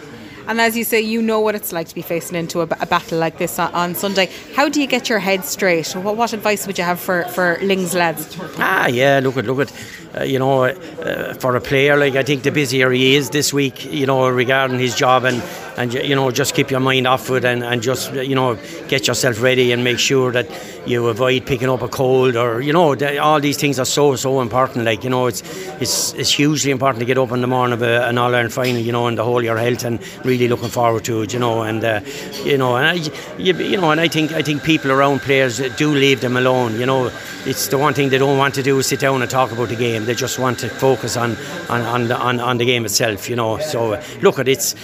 And 0.47 0.61
as 0.61 0.77
you 0.77 0.83
say, 0.83 1.01
you 1.01 1.21
know 1.21 1.39
what 1.39 1.55
it's 1.55 1.71
like 1.71 1.87
to 1.87 1.95
be 1.95 2.01
facing 2.01 2.37
into 2.37 2.61
a, 2.61 2.67
a 2.79 2.85
battle 2.85 3.17
like 3.17 3.37
this 3.37 3.57
on, 3.59 3.73
on, 3.73 3.95
Sunday. 3.95 4.29
How 4.55 4.69
do 4.69 4.81
you 4.81 4.87
get 4.87 5.09
your 5.09 5.19
head 5.19 5.45
straight? 5.45 5.91
What, 5.93 6.17
what, 6.17 6.33
advice 6.33 6.67
would 6.67 6.77
you 6.77 6.83
have 6.83 6.99
for, 6.99 7.23
for 7.25 7.57
Lyng's 7.61 7.93
lads? 7.93 8.37
Ah, 8.57 8.87
yeah, 8.87 9.19
look 9.23 9.37
at 9.37 9.45
look 9.45 9.59
at 9.59 9.73
uh, 10.17 10.23
you 10.23 10.39
know, 10.39 10.63
uh, 10.63 11.33
for 11.35 11.55
a 11.55 11.61
player, 11.61 11.97
like 11.97 12.15
I 12.15 12.23
think 12.23 12.43
the 12.43 12.51
busier 12.51 12.89
he 12.91 13.15
is 13.15 13.31
this 13.31 13.53
week, 13.53 13.85
you 13.85 14.05
know, 14.05 14.29
regarding 14.29 14.79
his 14.79 14.95
job 14.95 15.25
and, 15.25 15.43
and 15.77 15.93
you 15.93 16.15
know, 16.15 16.31
just 16.31 16.55
keep 16.55 16.71
your 16.71 16.79
mind 16.79 17.07
off 17.07 17.29
it 17.29 17.43
and, 17.43 17.63
and 17.63 17.81
just, 17.81 18.13
you 18.13 18.35
know, 18.35 18.57
get 18.87 19.07
yourself 19.07 19.41
ready 19.41 19.71
and 19.71 19.83
make 19.83 19.99
sure 19.99 20.31
that 20.31 20.47
you 20.85 21.07
avoid 21.07 21.45
picking 21.45 21.69
up 21.69 21.81
a 21.81 21.87
cold 21.87 22.35
or, 22.35 22.61
you 22.61 22.71
know, 22.71 22.95
all 23.19 23.39
these 23.39 23.57
things 23.57 23.79
are 23.79 23.85
so, 23.85 24.15
so 24.15 24.41
important. 24.41 24.85
Like, 24.85 25.03
you 25.03 25.09
know, 25.09 25.27
it's 25.27 25.41
it's, 25.81 26.13
it's 26.13 26.31
hugely 26.31 26.71
important 26.71 26.99
to 26.99 27.05
get 27.05 27.17
up 27.17 27.31
in 27.31 27.41
the 27.41 27.47
morning 27.47 27.73
of 27.73 27.81
a, 27.81 28.07
an 28.07 28.17
All 28.17 28.33
Ireland 28.33 28.53
final, 28.53 28.81
you 28.81 28.91
know, 28.91 29.07
and 29.07 29.17
the 29.17 29.23
whole 29.23 29.43
your 29.43 29.57
health 29.57 29.83
and 29.83 29.99
really 30.25 30.47
looking 30.47 30.69
forward 30.69 31.03
to 31.05 31.23
it, 31.23 31.33
you 31.33 31.39
know, 31.39 31.63
and, 31.63 31.83
uh, 31.83 31.99
you 32.43 32.57
know, 32.57 32.75
and 32.77 32.87
I, 32.87 32.93
you, 33.37 33.53
you 33.55 33.77
know, 33.77 33.91
and 33.91 33.99
I 33.99 34.07
think, 34.07 34.31
I 34.31 34.41
think 34.41 34.63
people 34.63 34.91
around 34.91 35.21
players 35.21 35.57
do 35.75 35.93
leave 35.93 36.21
them 36.21 36.37
alone, 36.37 36.79
you 36.79 36.85
know, 36.85 37.11
it's 37.45 37.67
the 37.67 37.77
one 37.77 37.93
thing 37.93 38.09
they 38.09 38.17
don't 38.17 38.37
want 38.37 38.55
to 38.55 38.63
do 38.63 38.79
is 38.79 38.87
sit 38.87 38.99
down 38.99 39.21
and 39.21 39.29
talk 39.29 39.51
about 39.51 39.69
the 39.69 39.75
game. 39.75 40.05
They 40.05 40.15
just 40.15 40.39
want 40.39 40.59
to 40.59 40.69
focus 40.69 41.15
on 41.15 41.37
on, 41.69 41.81
on, 41.81 42.11
on, 42.11 42.39
on 42.39 42.57
the 42.57 42.65
game 42.65 42.85
itself, 42.85 43.29
you 43.29 43.35
know. 43.35 43.59
So 43.59 44.01
look 44.21 44.39
at 44.39 44.47
it's 44.47 44.75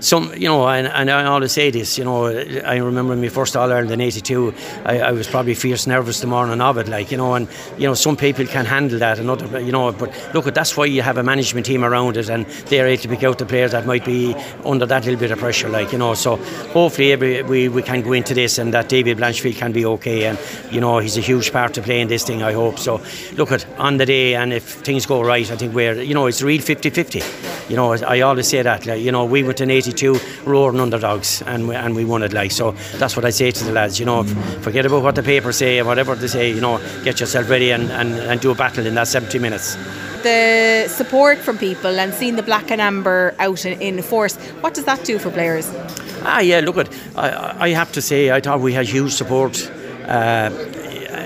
some, 0.00 0.32
you 0.34 0.48
know, 0.48 0.68
and, 0.68 0.86
and, 0.86 1.10
I 1.10 1.24
always 1.24 1.52
say 1.52 1.70
this, 1.70 1.98
you 1.98 2.04
know, 2.04 2.26
I 2.26 2.76
remember 2.76 3.16
my 3.16 3.28
first 3.28 3.56
All 3.56 3.70
Ireland 3.70 3.90
in 3.90 4.00
'82. 4.00 4.54
I, 4.84 5.00
I, 5.00 5.12
was 5.12 5.26
probably 5.26 5.54
fierce 5.54 5.86
nervous 5.86 6.20
the 6.20 6.26
morning 6.26 6.60
of 6.60 6.78
it, 6.78 6.88
like 6.88 7.10
you 7.10 7.16
know, 7.16 7.34
and 7.34 7.48
you 7.76 7.86
know, 7.86 7.94
some 7.94 8.16
people 8.16 8.46
can 8.46 8.64
handle 8.64 8.98
that, 8.98 9.18
and 9.18 9.28
other, 9.28 9.60
you 9.60 9.72
know, 9.72 9.92
but 9.92 10.10
look, 10.34 10.44
that's 10.54 10.76
why 10.76 10.84
you 10.84 11.02
have 11.02 11.18
a 11.18 11.22
management 11.22 11.66
team 11.66 11.84
around 11.84 12.16
it, 12.16 12.28
and 12.28 12.46
they're 12.68 12.86
able 12.86 13.02
to 13.02 13.08
pick 13.08 13.24
out 13.24 13.38
the 13.38 13.46
players 13.46 13.72
that 13.72 13.86
might 13.86 14.04
be 14.04 14.34
under 14.64 14.86
that 14.86 15.04
little 15.04 15.20
bit 15.20 15.30
of 15.30 15.38
pressure, 15.38 15.68
like 15.68 15.92
you 15.92 15.98
know. 15.98 16.14
So 16.14 16.36
hopefully, 16.72 17.12
every, 17.12 17.42
we 17.42 17.68
we 17.68 17.82
can 17.82 18.02
go 18.02 18.12
into 18.12 18.34
this, 18.34 18.58
and 18.58 18.72
that 18.74 18.88
David 18.88 19.18
Blanchfield 19.18 19.56
can 19.56 19.72
be 19.72 19.84
okay, 19.84 20.26
and 20.26 20.38
you 20.70 20.80
know, 20.80 20.98
he's 20.98 21.16
a 21.16 21.20
huge 21.20 21.52
part 21.52 21.74
to 21.74 21.82
playing 21.82 22.08
this 22.08 22.24
thing. 22.24 22.42
I 22.42 22.52
hope 22.52 22.78
so. 22.78 23.00
Look 23.34 23.52
at 23.52 23.66
on 23.78 23.96
the 23.96 24.06
day, 24.06 24.34
and 24.34 24.52
if 24.52 24.64
things 24.64 25.06
go 25.06 25.22
right, 25.22 25.50
I 25.50 25.56
think 25.56 25.74
we're, 25.74 26.00
you 26.00 26.14
know, 26.14 26.26
it's 26.26 26.42
real 26.42 26.60
50-50. 26.60 27.70
You 27.70 27.76
know, 27.76 27.92
I 27.92 28.20
always 28.20 28.48
say 28.48 28.62
that, 28.62 28.86
like, 28.86 29.00
you 29.00 29.12
know, 29.12 29.24
we 29.30 29.42
went 29.42 29.60
in 29.60 29.70
82 29.70 30.18
roaring 30.44 30.80
underdogs 30.80 31.42
and 31.42 31.68
we, 31.68 31.74
and 31.74 31.94
we 31.94 32.04
won 32.04 32.22
it 32.22 32.32
like. 32.32 32.50
So 32.50 32.72
that's 32.98 33.16
what 33.16 33.24
I 33.24 33.30
say 33.30 33.50
to 33.50 33.64
the 33.64 33.72
lads 33.72 33.98
you 33.98 34.06
know 34.06 34.24
forget 34.62 34.86
about 34.86 35.02
what 35.02 35.14
the 35.14 35.22
papers 35.22 35.56
say 35.56 35.78
and 35.78 35.86
whatever 35.86 36.14
they 36.14 36.26
say 36.26 36.50
you 36.50 36.60
know 36.60 36.78
get 37.04 37.20
yourself 37.20 37.48
ready 37.48 37.70
and, 37.70 37.90
and, 37.90 38.14
and 38.14 38.40
do 38.40 38.50
a 38.50 38.54
battle 38.54 38.86
in 38.86 38.94
that 38.94 39.08
70 39.08 39.38
minutes. 39.38 39.76
The 40.22 40.86
support 40.88 41.38
from 41.38 41.56
people 41.56 41.98
and 41.98 42.12
seeing 42.12 42.36
the 42.36 42.42
black 42.42 42.70
and 42.70 42.80
amber 42.80 43.34
out 43.38 43.64
in, 43.64 43.80
in 43.80 44.02
force 44.02 44.36
what 44.60 44.74
does 44.74 44.84
that 44.84 45.04
do 45.04 45.18
for 45.18 45.30
players? 45.30 45.70
Ah 46.22 46.40
yeah 46.40 46.60
look 46.60 46.76
at 46.76 46.88
I, 47.16 47.66
I 47.66 47.68
have 47.70 47.92
to 47.92 48.02
say 48.02 48.30
I 48.30 48.40
thought 48.40 48.60
we 48.60 48.72
had 48.72 48.86
huge 48.86 49.12
support 49.12 49.70
uh, 50.06 50.50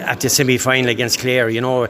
at 0.06 0.20
the 0.20 0.28
semi 0.28 0.58
final 0.58 0.90
against 0.90 1.20
Clare, 1.20 1.48
you 1.48 1.60
know, 1.60 1.84
a, 1.84 1.88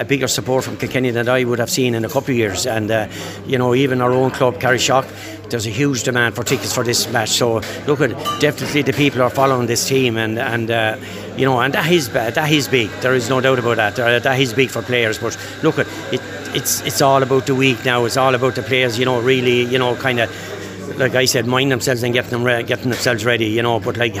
a, 0.00 0.04
bigger 0.04 0.28
support 0.28 0.64
from 0.64 0.76
Kilkenny 0.76 1.10
than 1.10 1.28
I 1.28 1.44
would 1.44 1.58
have 1.58 1.70
seen 1.70 1.94
in 1.94 2.04
a 2.04 2.08
couple 2.08 2.30
of 2.30 2.36
years. 2.36 2.66
And, 2.66 2.90
uh, 2.90 3.08
you 3.46 3.58
know, 3.58 3.74
even 3.74 4.00
our 4.00 4.12
own 4.12 4.30
club, 4.30 4.54
Carrickshock, 4.56 5.06
there's 5.50 5.66
a 5.66 5.70
huge 5.70 6.02
demand 6.02 6.34
for 6.34 6.44
tickets 6.44 6.74
for 6.74 6.84
this 6.84 7.10
match. 7.12 7.30
So, 7.30 7.60
look 7.86 8.00
at 8.00 8.10
definitely 8.40 8.82
the 8.82 8.92
people 8.92 9.22
are 9.22 9.30
following 9.30 9.66
this 9.66 9.86
team, 9.86 10.16
and, 10.16 10.38
and 10.38 10.70
uh, 10.70 10.96
you 11.36 11.44
know, 11.44 11.60
and 11.60 11.74
that 11.74 11.90
is, 11.90 12.08
that 12.10 12.50
is 12.50 12.68
big. 12.68 12.90
There 13.00 13.14
is 13.14 13.28
no 13.28 13.40
doubt 13.40 13.58
about 13.58 13.76
that. 13.76 14.22
That 14.22 14.40
is 14.40 14.52
big 14.52 14.70
for 14.70 14.82
players. 14.82 15.18
But 15.18 15.38
look 15.62 15.78
at 15.78 15.86
it. 16.12 16.20
It's 16.54 16.82
it's 16.82 17.02
all 17.02 17.22
about 17.22 17.46
the 17.46 17.54
week 17.54 17.84
now. 17.84 18.04
It's 18.04 18.16
all 18.16 18.34
about 18.34 18.54
the 18.54 18.62
players. 18.62 18.98
You 18.98 19.04
know, 19.04 19.20
really, 19.20 19.62
you 19.62 19.78
know, 19.78 19.96
kind 19.96 20.20
of 20.20 20.30
like 20.96 21.14
I 21.14 21.24
said, 21.24 21.46
mind 21.46 21.70
themselves 21.70 22.02
and 22.02 22.12
getting 22.12 22.30
them 22.30 22.44
re- 22.44 22.62
getting 22.62 22.90
themselves 22.90 23.24
ready, 23.24 23.46
you 23.46 23.62
know. 23.62 23.80
But 23.80 23.96
like, 23.96 24.14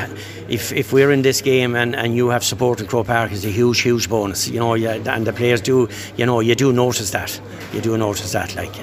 if, 0.48 0.72
if 0.72 0.92
we're 0.92 1.12
in 1.12 1.22
this 1.22 1.40
game 1.40 1.74
and, 1.74 1.94
and 1.94 2.14
you 2.14 2.28
have 2.28 2.44
support 2.44 2.80
in 2.80 2.86
Croke 2.86 3.06
Park, 3.06 3.32
it's 3.32 3.44
a 3.44 3.50
huge, 3.50 3.80
huge 3.80 4.08
bonus, 4.08 4.48
you 4.48 4.58
know. 4.58 4.74
Yeah, 4.74 4.94
and 5.14 5.26
the 5.26 5.32
players 5.32 5.60
do, 5.60 5.88
you 6.16 6.26
know, 6.26 6.40
you 6.40 6.54
do 6.54 6.72
notice 6.72 7.10
that. 7.10 7.40
You 7.72 7.80
do 7.80 7.96
notice 7.96 8.32
that, 8.32 8.54
like. 8.56 8.74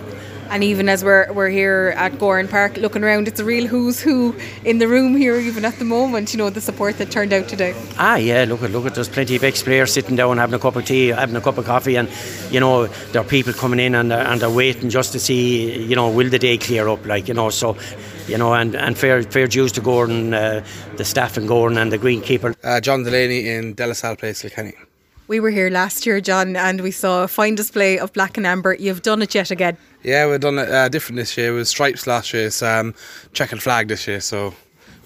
And 0.51 0.65
even 0.65 0.89
as 0.89 1.01
we're, 1.01 1.31
we're 1.31 1.47
here 1.49 1.93
at 1.95 2.11
Gowran 2.13 2.49
Park 2.49 2.75
looking 2.75 3.05
around, 3.05 3.29
it's 3.29 3.39
a 3.39 3.45
real 3.45 3.67
who's 3.67 4.01
who 4.01 4.35
in 4.65 4.79
the 4.79 4.87
room 4.87 5.15
here, 5.15 5.37
even 5.37 5.63
at 5.63 5.79
the 5.79 5.85
moment, 5.85 6.33
you 6.33 6.37
know, 6.37 6.49
the 6.49 6.59
support 6.59 6.97
that 6.97 7.09
turned 7.09 7.31
out 7.31 7.47
today. 7.47 7.73
Ah, 7.97 8.17
yeah, 8.17 8.43
look 8.43 8.61
at 8.61 8.71
look 8.71 8.85
at 8.85 8.93
there's 8.93 9.07
plenty 9.07 9.37
of 9.37 9.45
ex 9.45 9.63
players 9.63 9.93
sitting 9.93 10.17
down 10.17 10.37
having 10.37 10.53
a 10.53 10.59
cup 10.59 10.75
of 10.75 10.83
tea, 10.83 11.07
having 11.07 11.37
a 11.37 11.41
cup 11.41 11.57
of 11.57 11.65
coffee, 11.65 11.95
and, 11.95 12.09
you 12.49 12.59
know, 12.59 12.87
there 12.87 13.21
are 13.21 13.25
people 13.25 13.53
coming 13.53 13.79
in 13.79 13.95
and, 13.95 14.11
and 14.11 14.41
they're 14.41 14.49
waiting 14.49 14.89
just 14.89 15.13
to 15.13 15.19
see, 15.21 15.85
you 15.85 15.95
know, 15.95 16.09
will 16.09 16.29
the 16.29 16.37
day 16.37 16.57
clear 16.57 16.89
up, 16.89 17.05
like, 17.05 17.29
you 17.29 17.33
know, 17.33 17.49
so 17.49 17.77
you 18.27 18.37
know, 18.37 18.53
and, 18.53 18.75
and 18.75 18.97
fair 18.97 19.23
fair 19.23 19.47
dues 19.47 19.71
to 19.71 19.81
Gowran, 19.81 20.33
uh, 20.33 20.65
the 20.97 21.05
staff 21.05 21.37
in 21.37 21.47
Gowran 21.47 21.81
and 21.81 21.91
the 21.91 21.97
greenkeeper. 21.97 22.55
Uh, 22.61 22.81
John 22.81 23.03
Delaney 23.03 23.47
in 23.47 23.73
De 23.73 23.87
La 23.87 23.93
Salle 23.93 24.17
Place, 24.17 24.41
Kilkenny. 24.41 24.73
We 25.31 25.39
were 25.39 25.49
here 25.49 25.69
last 25.69 26.05
year, 26.05 26.19
John, 26.19 26.57
and 26.57 26.81
we 26.81 26.91
saw 26.91 27.23
a 27.23 27.27
fine 27.29 27.55
display 27.55 27.97
of 27.97 28.11
black 28.11 28.35
and 28.35 28.45
amber. 28.45 28.73
You've 28.73 29.01
done 29.01 29.21
it 29.21 29.33
yet 29.33 29.49
again. 29.49 29.77
Yeah, 30.03 30.29
we've 30.29 30.41
done 30.41 30.59
it 30.59 30.67
uh, 30.67 30.89
different 30.89 31.15
this 31.15 31.37
year. 31.37 31.53
It 31.53 31.55
was 31.55 31.69
stripes 31.69 32.05
last 32.05 32.33
year, 32.33 32.47
it's 32.47 32.61
um, 32.61 32.93
checkered 33.31 33.63
flag 33.63 33.87
this 33.87 34.09
year, 34.09 34.19
so 34.19 34.53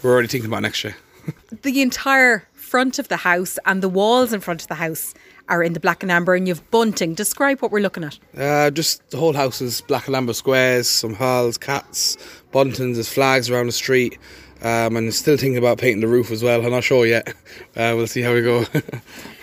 we're 0.01 0.11
already 0.11 0.27
thinking 0.27 0.49
about 0.49 0.63
next 0.63 0.83
year. 0.83 0.95
the 1.61 1.79
entire 1.79 2.47
front 2.53 2.97
of 2.97 3.07
the 3.07 3.17
house 3.17 3.59
and 3.67 3.83
the 3.83 3.87
walls 3.87 4.33
in 4.33 4.39
front 4.41 4.63
of 4.63 4.67
the 4.67 4.73
house 4.73 5.13
are 5.47 5.61
in 5.61 5.73
the 5.73 5.79
black 5.79 6.01
and 6.01 6.11
amber, 6.11 6.33
and 6.33 6.47
you've 6.47 6.71
bunting. 6.71 7.13
Describe 7.13 7.61
what 7.61 7.71
we're 7.71 7.79
looking 7.79 8.03
at. 8.03 8.17
Uh, 8.35 8.71
just 8.71 9.07
the 9.11 9.17
whole 9.17 9.33
house 9.33 9.61
is 9.61 9.81
black 9.81 10.07
and 10.07 10.15
amber 10.15 10.33
squares, 10.33 10.89
some 10.89 11.13
halls, 11.13 11.55
cats, 11.55 12.17
buntings, 12.51 12.95
there's 12.95 13.13
flags 13.13 13.51
around 13.51 13.67
the 13.67 13.73
street. 13.73 14.17
Um, 14.63 14.95
and 14.95 15.13
still 15.13 15.37
thinking 15.37 15.57
about 15.57 15.77
painting 15.77 16.01
the 16.01 16.07
roof 16.07 16.31
as 16.31 16.41
well. 16.41 16.65
I'm 16.65 16.71
not 16.71 16.83
sure 16.83 17.05
yet. 17.05 17.31
Uh, 17.77 17.91
we'll 17.93 18.07
see 18.07 18.21
how 18.21 18.33
we 18.33 18.41
go. 18.41 18.65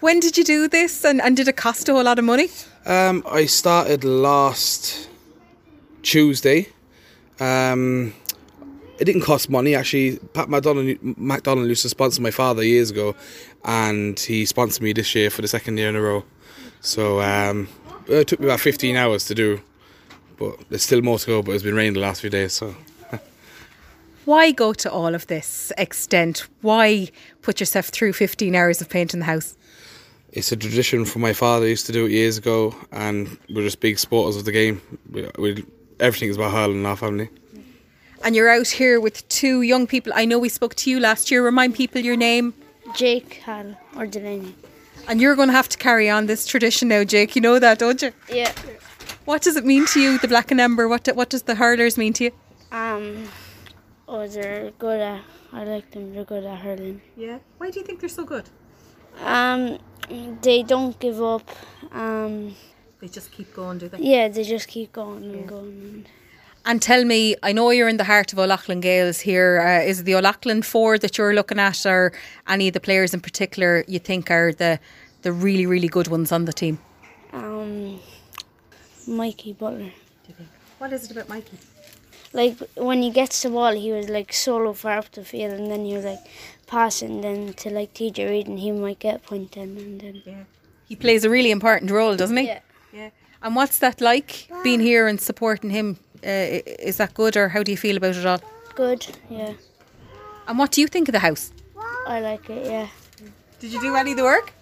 when 0.00 0.20
did 0.20 0.36
you 0.38 0.44
do 0.44 0.68
this, 0.68 1.04
and, 1.04 1.20
and 1.20 1.36
did 1.36 1.48
it 1.48 1.56
cost 1.56 1.88
a 1.88 1.92
whole 1.92 2.04
lot 2.04 2.18
of 2.18 2.24
money? 2.24 2.48
Um, 2.86 3.24
I 3.30 3.46
started 3.46 4.04
last 4.04 5.08
Tuesday. 6.02 6.68
Um, 7.40 8.14
it 8.98 9.04
didn't 9.04 9.22
cost 9.22 9.48
money 9.48 9.74
actually. 9.74 10.18
Pat 10.32 10.48
McDonald, 10.48 10.98
McDonald 11.02 11.68
used 11.68 11.82
to 11.82 11.88
sponsor 11.88 12.20
my 12.22 12.30
father 12.30 12.62
years 12.62 12.90
ago, 12.90 13.14
and 13.64 14.18
he 14.18 14.44
sponsored 14.46 14.82
me 14.82 14.92
this 14.92 15.14
year 15.14 15.30
for 15.30 15.42
the 15.42 15.48
second 15.48 15.78
year 15.78 15.88
in 15.88 15.96
a 15.96 16.00
row. 16.00 16.24
So 16.80 17.20
um, 17.20 17.68
it 18.06 18.26
took 18.28 18.40
me 18.40 18.46
about 18.46 18.60
15 18.60 18.96
hours 18.96 19.26
to 19.26 19.34
do, 19.34 19.60
but 20.38 20.56
there's 20.68 20.82
still 20.82 21.02
more 21.02 21.18
to 21.18 21.26
go. 21.26 21.42
But 21.42 21.52
it's 21.52 21.64
been 21.64 21.74
raining 21.74 21.94
the 21.94 22.00
last 22.00 22.20
few 22.20 22.30
days, 22.30 22.52
so. 22.52 22.74
Why 24.24 24.50
go 24.50 24.72
to 24.74 24.90
all 24.90 25.14
of 25.14 25.26
this 25.26 25.72
extent? 25.78 26.48
Why 26.60 27.08
put 27.42 27.60
yourself 27.60 27.86
through 27.86 28.12
15 28.14 28.54
hours 28.54 28.80
of 28.80 28.88
painting 28.88 29.20
the 29.20 29.26
house? 29.26 29.56
It's 30.32 30.52
a 30.52 30.56
tradition 30.56 31.04
from 31.04 31.22
my 31.22 31.32
father. 31.32 31.64
He 31.64 31.70
used 31.70 31.86
to 31.86 31.92
do 31.92 32.06
it 32.06 32.12
years 32.12 32.38
ago, 32.38 32.74
and 32.92 33.38
we're 33.48 33.62
just 33.62 33.80
big 33.80 33.98
supporters 33.98 34.36
of 34.36 34.44
the 34.44 34.52
game. 34.52 34.80
We, 35.10 35.28
we, 35.38 35.64
everything 36.00 36.28
is 36.28 36.36
about 36.36 36.52
Hurling 36.52 36.80
in 36.80 36.86
our 36.86 36.96
family. 36.96 37.30
And 38.24 38.34
you're 38.36 38.50
out 38.50 38.66
here 38.66 39.00
with 39.00 39.26
two 39.28 39.62
young 39.62 39.86
people. 39.86 40.12
I 40.14 40.24
know 40.24 40.38
we 40.38 40.48
spoke 40.48 40.74
to 40.76 40.90
you 40.90 41.00
last 41.00 41.30
year. 41.30 41.44
Remind 41.44 41.74
people 41.74 42.00
your 42.00 42.16
name. 42.16 42.52
Jake 42.94 43.40
Hall 43.44 43.74
or 43.96 44.06
Delaney. 44.06 44.54
And 45.06 45.20
you're 45.20 45.36
going 45.36 45.48
to 45.48 45.54
have 45.54 45.68
to 45.70 45.78
carry 45.78 46.10
on 46.10 46.26
this 46.26 46.46
tradition 46.46 46.88
now, 46.88 47.04
Jake. 47.04 47.34
You 47.36 47.42
know 47.42 47.58
that, 47.58 47.78
don't 47.78 48.02
you? 48.02 48.12
Yeah. 48.30 48.52
What 49.24 49.42
does 49.42 49.56
it 49.56 49.64
mean 49.64 49.86
to 49.86 50.00
you, 50.00 50.18
the 50.18 50.28
black 50.28 50.50
and 50.50 50.60
amber? 50.60 50.88
What 50.88 51.04
do, 51.04 51.14
what 51.14 51.30
does 51.30 51.42
the 51.42 51.54
hurlers 51.54 51.96
mean 51.96 52.12
to 52.14 52.24
you? 52.24 52.32
Um, 52.72 53.28
Oh, 54.08 54.26
they're 54.26 54.70
good 54.78 55.00
at. 55.00 55.20
I 55.52 55.64
like 55.64 55.90
them. 55.90 56.14
They're 56.14 56.24
good 56.24 56.44
at 56.44 56.58
hurling. 56.60 57.02
Yeah. 57.14 57.38
Why 57.58 57.70
do 57.70 57.78
you 57.78 57.84
think 57.84 58.00
they're 58.00 58.08
so 58.08 58.24
good? 58.24 58.48
Um, 59.22 59.78
they 60.42 60.62
don't 60.62 60.98
give 60.98 61.22
up. 61.22 61.48
Um, 61.92 62.54
They 63.00 63.08
just 63.08 63.30
keep 63.32 63.54
going, 63.54 63.78
do 63.78 63.88
they? 63.88 63.98
yeah, 63.98 64.28
they 64.28 64.42
just 64.44 64.68
keep 64.68 64.92
going 64.92 65.22
and 65.24 65.46
going. 65.48 65.68
And 65.94 66.08
And 66.64 66.82
tell 66.82 67.04
me, 67.04 67.34
I 67.42 67.52
know 67.52 67.70
you're 67.70 67.88
in 67.88 67.96
the 67.98 68.04
heart 68.04 68.32
of 68.32 68.38
O'Loughlin 68.38 68.80
Gaels 68.80 69.20
here. 69.20 69.60
Uh, 69.60 69.88
is 69.90 70.00
it 70.00 70.04
the 70.04 70.14
O'Loughlin 70.16 70.62
four 70.62 70.98
that 70.98 71.16
you're 71.16 71.34
looking 71.34 71.58
at, 71.58 71.86
or 71.86 72.12
any 72.46 72.68
of 72.68 72.74
the 72.74 72.80
players 72.80 73.14
in 73.14 73.20
particular 73.20 73.84
you 73.86 73.98
think 74.00 74.30
are 74.30 74.52
the 74.52 74.78
the 75.22 75.32
really 75.32 75.66
really 75.66 75.88
good 75.88 76.08
ones 76.08 76.32
on 76.32 76.44
the 76.44 76.52
team? 76.52 76.78
um, 77.32 77.98
Mikey 79.06 79.52
Butler. 79.52 79.90
What 80.78 80.92
is 80.92 81.04
it 81.04 81.10
about 81.12 81.28
Mikey? 81.28 81.58
Like 82.32 82.58
when 82.74 83.02
he 83.02 83.10
gets 83.10 83.42
the 83.42 83.50
ball, 83.50 83.72
he 83.72 83.90
was 83.92 84.08
like 84.08 84.32
solo 84.32 84.72
far 84.72 84.98
up 84.98 85.10
the 85.12 85.24
field, 85.24 85.52
and 85.54 85.70
then 85.70 85.84
he 85.84 85.94
was 85.94 86.04
like 86.04 86.20
passing 86.66 87.20
then 87.22 87.54
to 87.54 87.70
like 87.70 87.94
TJ 87.94 88.28
Reid, 88.28 88.46
and 88.48 88.58
he 88.58 88.70
might 88.70 88.98
get 88.98 89.16
a 89.16 89.18
point 89.18 89.52
then, 89.52 89.76
and 89.78 90.00
then 90.00 90.46
He 90.88 90.96
plays 90.96 91.24
a 91.24 91.30
really 91.30 91.50
important 91.50 91.90
role, 91.90 92.16
doesn't 92.16 92.36
he? 92.36 92.46
Yeah. 92.46 92.60
Yeah. 92.92 93.10
And 93.42 93.54
what's 93.56 93.78
that 93.78 94.00
like 94.00 94.48
being 94.62 94.80
here 94.80 95.06
and 95.06 95.20
supporting 95.20 95.70
him? 95.70 95.98
Uh, 96.24 96.60
is 96.80 96.96
that 96.96 97.14
good, 97.14 97.36
or 97.36 97.48
how 97.48 97.62
do 97.62 97.70
you 97.70 97.76
feel 97.78 97.96
about 97.96 98.16
it 98.16 98.26
all? 98.26 98.40
good. 98.74 99.06
Yeah, 99.30 99.54
And 100.46 100.58
what 100.58 100.70
do 100.72 100.80
you 100.80 100.86
think 100.86 101.08
of 101.08 101.12
the 101.12 101.18
house? 101.18 101.50
I 102.06 102.20
like 102.20 102.48
it. 102.50 102.64
Yeah, 102.66 102.88
Did 103.60 103.72
you 103.72 103.80
do 103.80 103.96
any 103.96 104.12
of 104.12 104.16
the 104.16 104.22
work? 104.24 104.52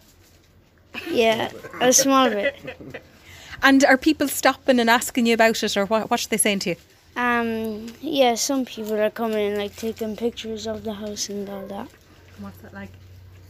yeah, 1.10 1.50
a 1.80 1.92
small 1.92 2.30
bit. 2.30 2.54
And 3.62 3.84
are 3.84 3.96
people 3.96 4.28
stopping 4.28 4.78
and 4.80 4.90
asking 4.90 5.26
you 5.26 5.34
about 5.34 5.62
it, 5.62 5.76
or 5.76 5.86
what? 5.86 6.10
what 6.10 6.24
are 6.24 6.28
they 6.28 6.36
saying 6.36 6.58
to 6.60 6.70
you? 6.70 6.76
Um, 7.16 7.86
yeah, 8.02 8.34
some 8.34 8.64
people 8.64 8.94
are 9.00 9.10
coming 9.10 9.38
and 9.38 9.56
like 9.58 9.74
taking 9.74 10.16
pictures 10.16 10.66
of 10.66 10.84
the 10.84 10.92
house 10.92 11.28
and 11.28 11.48
all 11.48 11.66
that. 11.66 11.88
What's 12.40 12.58
that 12.58 12.74
like? 12.74 12.90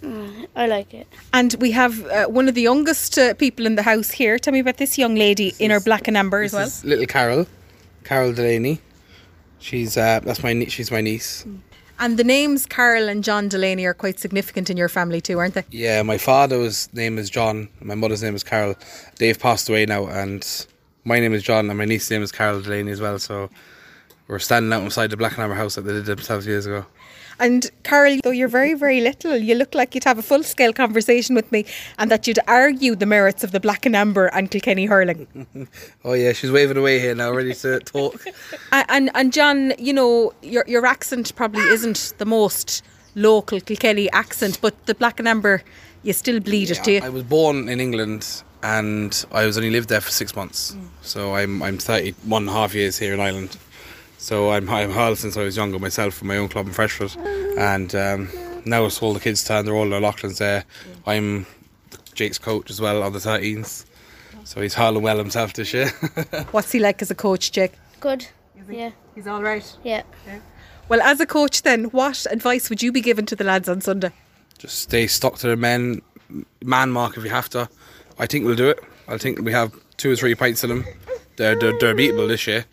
Uh, 0.04 0.46
I 0.54 0.66
like 0.66 0.94
it. 0.94 1.08
And 1.32 1.54
we 1.58 1.72
have 1.72 2.06
uh, 2.06 2.26
one 2.26 2.48
of 2.48 2.54
the 2.54 2.62
youngest 2.62 3.18
uh, 3.18 3.34
people 3.34 3.66
in 3.66 3.74
the 3.74 3.82
house 3.82 4.10
here. 4.10 4.38
Tell 4.38 4.52
me 4.52 4.60
about 4.60 4.76
this 4.76 4.96
young 4.96 5.16
lady 5.16 5.52
in 5.58 5.70
her 5.72 5.80
black 5.80 6.06
and 6.06 6.16
amber 6.16 6.42
as 6.42 6.52
well. 6.52 6.66
Is 6.66 6.84
little 6.84 7.06
Carol, 7.06 7.46
Carol 8.04 8.32
Delaney. 8.32 8.80
She's 9.58 9.96
uh, 9.96 10.20
that's 10.20 10.42
my 10.42 10.52
nie- 10.52 10.68
she's 10.68 10.90
my 10.92 11.00
niece. 11.00 11.44
And 11.98 12.18
the 12.18 12.24
names 12.24 12.66
Carol 12.66 13.08
and 13.08 13.24
John 13.24 13.48
Delaney 13.48 13.84
are 13.86 13.94
quite 13.94 14.20
significant 14.20 14.68
in 14.70 14.76
your 14.76 14.90
family 14.90 15.20
too, 15.20 15.38
aren't 15.38 15.54
they? 15.54 15.64
Yeah, 15.70 16.02
my 16.02 16.18
father's 16.18 16.92
name 16.92 17.18
is 17.18 17.30
John. 17.30 17.68
My 17.80 17.94
mother's 17.94 18.22
name 18.22 18.34
is 18.36 18.44
Carol. 18.44 18.76
They've 19.18 19.38
passed 19.38 19.68
away 19.68 19.86
now, 19.86 20.06
and 20.06 20.66
my 21.06 21.20
name 21.20 21.32
is 21.32 21.42
John, 21.42 21.70
and 21.70 21.78
my 21.78 21.84
niece's 21.84 22.10
name 22.10 22.22
is 22.22 22.32
Carol 22.32 22.60
Delaney 22.60 22.90
as 22.90 23.00
well. 23.00 23.18
So 23.18 23.48
we're 24.26 24.40
standing 24.40 24.72
out 24.72 24.82
inside 24.82 25.10
the 25.10 25.16
Black 25.16 25.34
and 25.34 25.42
Amber 25.42 25.54
house 25.54 25.76
that 25.76 25.82
they 25.82 25.92
did 25.92 26.06
themselves 26.06 26.46
years 26.46 26.66
ago. 26.66 26.84
And 27.38 27.70
Carol, 27.84 28.18
though 28.24 28.30
you're 28.30 28.48
very, 28.48 28.74
very 28.74 29.00
little, 29.00 29.36
you 29.36 29.54
look 29.54 29.74
like 29.74 29.94
you'd 29.94 30.04
have 30.04 30.18
a 30.18 30.22
full 30.22 30.42
scale 30.42 30.72
conversation 30.72 31.34
with 31.34 31.52
me 31.52 31.64
and 31.98 32.10
that 32.10 32.26
you'd 32.26 32.38
argue 32.48 32.96
the 32.96 33.06
merits 33.06 33.44
of 33.44 33.52
the 33.52 33.60
black 33.60 33.86
and 33.86 33.94
amber 33.94 34.26
and 34.26 34.50
Kilkenny 34.50 34.86
hurling. 34.86 35.46
Oh 36.04 36.14
yeah, 36.14 36.32
she's 36.32 36.50
waving 36.50 36.76
away 36.76 36.98
here 36.98 37.14
now, 37.14 37.30
ready 37.32 37.52
to 37.52 37.80
talk. 37.80 38.24
and, 38.72 38.86
and 38.88 39.10
and 39.14 39.32
John, 39.32 39.74
you 39.78 39.92
know, 39.92 40.32
your 40.42 40.64
your 40.66 40.86
accent 40.86 41.34
probably 41.36 41.62
isn't 41.62 42.14
the 42.18 42.24
most 42.24 42.82
local 43.14 43.60
Kilkenny 43.60 44.10
accent, 44.12 44.58
but 44.60 44.86
the 44.86 44.94
black 44.94 45.18
and 45.18 45.28
amber, 45.28 45.62
you 46.04 46.12
still 46.12 46.40
bleed 46.40 46.70
it, 46.70 46.80
do 46.84 46.92
you? 46.92 47.00
I 47.02 47.08
was 47.08 47.24
born 47.24 47.68
in 47.68 47.80
England, 47.80 48.42
and 48.62 49.24
I 49.32 49.46
was 49.46 49.56
only 49.56 49.70
lived 49.70 49.88
there 49.88 50.00
for 50.00 50.10
six 50.10 50.34
months. 50.34 50.76
So 51.02 51.34
I'm 51.34 51.62
I'm 51.62 51.78
31 51.78 52.42
and 52.42 52.50
a 52.50 52.52
half 52.52 52.74
years 52.74 52.98
here 52.98 53.14
in 53.14 53.20
Ireland. 53.20 53.56
So 54.18 54.50
I'm 54.50 54.68
I'm 54.68 54.90
Hull 54.90 55.16
since 55.16 55.36
I 55.36 55.42
was 55.42 55.56
younger 55.56 55.78
myself 55.78 56.14
from 56.14 56.28
my 56.28 56.36
own 56.36 56.48
club 56.48 56.66
in 56.66 56.72
Freshford, 56.72 57.16
and 57.58 57.94
um, 57.94 58.28
now 58.64 58.84
it's 58.86 59.02
all 59.02 59.14
the 59.14 59.20
kids' 59.20 59.44
turn. 59.44 59.64
They're 59.64 59.74
all 59.74 59.84
in 59.84 59.90
the 59.90 60.00
Loughlin's 60.00 60.38
there. 60.38 60.64
I'm 61.06 61.46
Jake's 62.14 62.38
coach 62.38 62.70
as 62.70 62.80
well 62.80 63.02
on 63.02 63.12
the 63.12 63.18
13th. 63.18 63.84
So 64.44 64.60
he's 64.60 64.74
hurling 64.74 65.02
well 65.02 65.18
himself 65.18 65.52
this 65.54 65.74
year. 65.74 65.88
What's 66.52 66.70
he 66.72 66.78
like 66.78 67.02
as 67.02 67.10
a 67.10 67.14
coach, 67.16 67.50
Jake? 67.50 67.72
Good. 68.00 68.28
Yeah. 68.70 68.92
He's 69.14 69.26
all 69.26 69.42
right. 69.42 69.76
Yeah. 69.82 70.02
Well, 70.88 71.00
as 71.00 71.20
a 71.20 71.26
coach, 71.26 71.62
then, 71.62 71.84
what 71.86 72.26
advice 72.30 72.70
would 72.70 72.82
you 72.82 72.92
be 72.92 73.00
giving 73.00 73.26
to 73.26 73.36
the 73.36 73.44
lads 73.44 73.68
on 73.68 73.80
Sunday? 73.80 74.12
Just 74.58 74.78
stay 74.78 75.08
stuck 75.08 75.36
to 75.38 75.48
the 75.48 75.56
men, 75.56 76.00
man 76.64 76.90
mark 76.90 77.16
if 77.16 77.24
you 77.24 77.30
have 77.30 77.48
to. 77.50 77.68
I 78.18 78.26
think 78.26 78.44
we'll 78.44 78.56
do 78.56 78.68
it. 78.68 78.78
I 79.08 79.18
think 79.18 79.40
we 79.40 79.52
have 79.52 79.72
two 79.96 80.12
or 80.12 80.16
three 80.16 80.34
pints 80.34 80.64
in 80.64 80.70
them. 80.70 80.84
They're, 81.36 81.54
they're, 81.54 81.78
they're 81.78 81.94
beatable 81.94 82.28
this 82.28 82.46
year. 82.46 82.64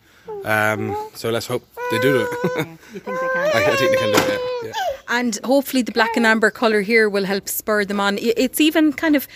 Um, 0.44 0.96
so 1.14 1.30
let's 1.30 1.46
hope 1.46 1.66
they 1.90 1.98
do 2.00 2.12
do 2.12 2.22
it. 2.22 2.68
You 2.94 3.00
think 3.00 3.20
they 3.20 3.28
can? 3.28 3.36
I, 3.54 3.64
I 3.72 3.76
think 3.76 3.90
they 3.90 3.96
can 3.96 4.12
do 4.12 4.32
it. 4.32 4.40
Yeah. 4.64 4.72
And 5.08 5.38
hopefully, 5.44 5.82
the 5.82 5.92
black 5.92 6.16
and 6.16 6.26
amber 6.26 6.50
colour 6.50 6.80
here 6.80 7.08
will 7.08 7.24
help 7.24 7.48
spur 7.48 7.84
them 7.84 8.00
on. 8.00 8.18
It's 8.20 8.60
even 8.60 8.92
kind 8.92 9.16
of 9.16 9.28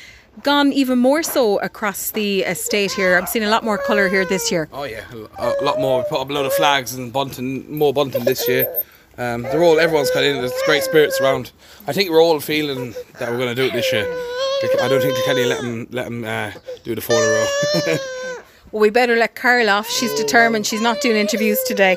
gone 0.43 0.73
even 0.73 0.99
more 0.99 1.23
so 1.23 1.59
across 1.61 2.11
the 2.13 2.43
estate 2.43 2.93
here. 2.93 3.17
I'm 3.19 3.27
seeing 3.27 3.45
a 3.45 3.51
lot 3.51 3.65
more 3.65 3.79
colour 3.79 4.09
here 4.09 4.25
this 4.25 4.51
year. 4.51 4.69
Oh 4.73 4.85
yeah, 4.85 5.05
a 5.39 5.55
a 5.61 5.65
lot 5.65 5.79
more. 5.79 6.03
We 6.03 6.09
put 6.09 6.21
up 6.21 6.31
a 6.31 6.33
load 6.33 6.47
of 6.47 6.55
flags 6.55 6.95
and 6.95 7.13
bunting, 7.13 7.71
more 7.77 7.93
bunting 7.93 8.25
this 8.25 8.49
year. 8.49 8.67
Um, 9.19 9.43
they're 9.43 9.63
all, 9.63 9.81
everyone's 9.81 10.11
got 10.13 10.23
in. 10.23 10.37
There's 10.37 10.53
great 10.65 10.85
spirits 10.85 11.21
around. 11.21 11.51
I 11.87 11.93
think 11.93 12.09
we're 12.11 12.23
all 12.23 12.39
feeling 12.39 12.95
that 13.19 13.31
we're 13.31 13.37
going 13.37 13.49
to 13.49 13.55
do 13.55 13.65
it 13.65 13.73
this 13.73 13.93
year. 13.93 14.07
I 14.81 14.89
don't 14.89 15.01
think 15.01 15.17
Kenny 15.25 15.45
let 15.45 15.61
them 15.61 15.89
let 15.91 16.05
them 16.05 16.25
uh, 16.25 16.53
do 16.85 16.95
the 16.95 17.01
four 17.01 17.17
in 17.17 17.23
a 17.23 17.93
row. 17.93 17.97
Well, 18.71 18.83
we 18.83 18.91
better 18.91 19.17
let 19.17 19.35
Carl 19.35 19.71
off. 19.71 19.89
She's 19.89 20.13
determined. 20.13 20.67
She's 20.67 20.83
not 20.83 21.01
doing 21.01 21.17
interviews 21.17 21.59
today. 21.67 21.97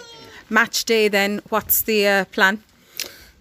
Match 0.50 0.86
day, 0.86 1.10
then. 1.10 1.42
What's 1.50 1.82
the 1.82 2.08
uh, 2.08 2.26
plan? 2.26 2.64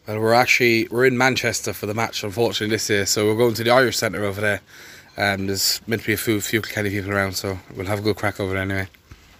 Well, 0.09 0.19
we're 0.19 0.35
actually 0.35 0.89
we're 0.91 1.05
in 1.05 1.17
Manchester 1.17 1.73
for 1.73 1.87
the 1.87 1.95
match, 1.95 2.25
unfortunately 2.25 2.75
this 2.75 2.91
year. 2.91 3.07
So 3.07 3.27
we're 3.27 3.37
going 3.37 3.55
to 3.55 3.63
the 3.63 3.71
Irish 3.71 3.99
Centre 3.99 4.25
over 4.25 4.41
there. 4.41 4.61
Um, 5.17 5.47
there's 5.47 5.81
meant 5.87 6.03
to 6.03 6.09
be 6.09 6.15
a 6.15 6.17
few, 6.17 6.41
few 6.41 6.61
people 6.61 7.13
around, 7.13 7.35
so 7.35 7.61
we'll 7.77 7.87
have 7.87 8.01
a 8.01 8.03
good 8.03 8.17
crack 8.17 8.41
over 8.41 8.55
there 8.55 8.63
anyway. 8.63 8.89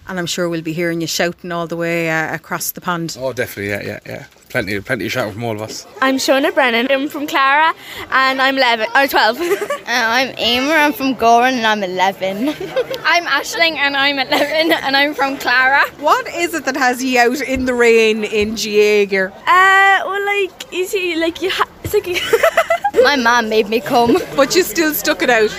And 0.09 0.19
I'm 0.19 0.27
sure 0.27 0.49
we'll 0.49 0.63
be 0.63 0.73
hearing 0.73 1.01
you 1.01 1.07
shouting 1.07 1.53
all 1.53 1.67
the 1.69 1.77
way 1.77 2.11
uh, 2.11 2.35
across 2.35 2.73
the 2.73 2.81
pond. 2.81 3.17
Oh, 3.21 3.33
definitely, 3.33 3.71
yeah, 3.71 3.83
yeah, 3.83 4.01
yeah. 4.07 4.25
Plenty, 4.49 4.81
plenty 4.81 5.07
of 5.07 5.13
shouting 5.13 5.35
from 5.35 5.45
all 5.45 5.53
of 5.55 5.63
us. 5.63 5.87
I'm 6.03 6.17
Shona 6.17 6.53
Brennan. 6.53 6.89
I'm 6.91 7.09
from 7.09 7.29
Clara 7.29 7.73
and 8.11 8.43
I'm 8.43 8.57
11 8.59 8.89
or 8.97 9.07
12. 9.07 9.39
I'm 9.87 10.37
Emer, 10.37 10.75
I'm 10.75 10.93
from 10.93 11.15
Gowran 11.15 11.53
and 11.53 11.67
I'm 11.67 11.85
11. 11.85 12.49
I'm 13.05 13.25
Ashling 13.27 13.77
and 13.77 13.97
I'm 13.97 14.19
11 14.19 14.73
and 14.73 14.97
I'm 14.97 15.15
from 15.15 15.37
Clara. 15.39 15.89
What 16.01 16.27
is 16.35 16.55
it 16.55 16.65
that 16.65 16.77
has 16.77 17.05
you 17.05 17.21
out 17.21 17.41
in 17.43 17.67
the 17.67 17.75
rain 17.75 18.25
in 18.25 18.57
GA 18.57 19.07
gear? 19.07 19.33
Uh, 19.47 20.01
well, 20.05 20.27
like, 20.27 20.73
you 20.73 20.85
see, 20.87 21.15
like, 21.15 21.41
you 21.41 21.51
ha- 21.51 21.69
it's 21.85 21.95
like, 21.95 22.07
My 23.05 23.15
mum 23.17 23.49
made 23.49 23.69
me 23.69 23.81
come. 23.81 24.17
But 24.35 24.55
you 24.57 24.63
still 24.65 24.93
stuck 24.95 25.23
it 25.23 25.31
out. 25.31 25.51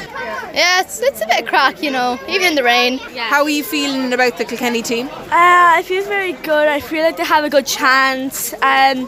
Yeah, 0.54 0.82
it's, 0.82 1.00
it's 1.02 1.22
a 1.22 1.28
bit 1.28 1.48
crack, 1.48 1.82
you 1.82 1.92
know, 1.92 2.20
even 2.28 2.48
in 2.50 2.56
the 2.56 2.64
rain. 2.64 3.00
How 3.30 3.44
are 3.44 3.50
you 3.50 3.64
feeling 3.64 4.12
about 4.12 4.38
the 4.38 4.46
Kilkenny 4.46 4.82
team? 4.82 5.08
uh, 5.08 5.30
I 5.32 5.84
feel 5.86 6.04
very 6.04 6.34
good. 6.34 6.68
I 6.68 6.80
feel 6.82 7.04
like 7.04 7.18
they 7.18 7.24
have 7.24 7.44
a 7.46 7.50
good 7.50 7.66
chance. 7.66 8.54
Um, 8.56 9.08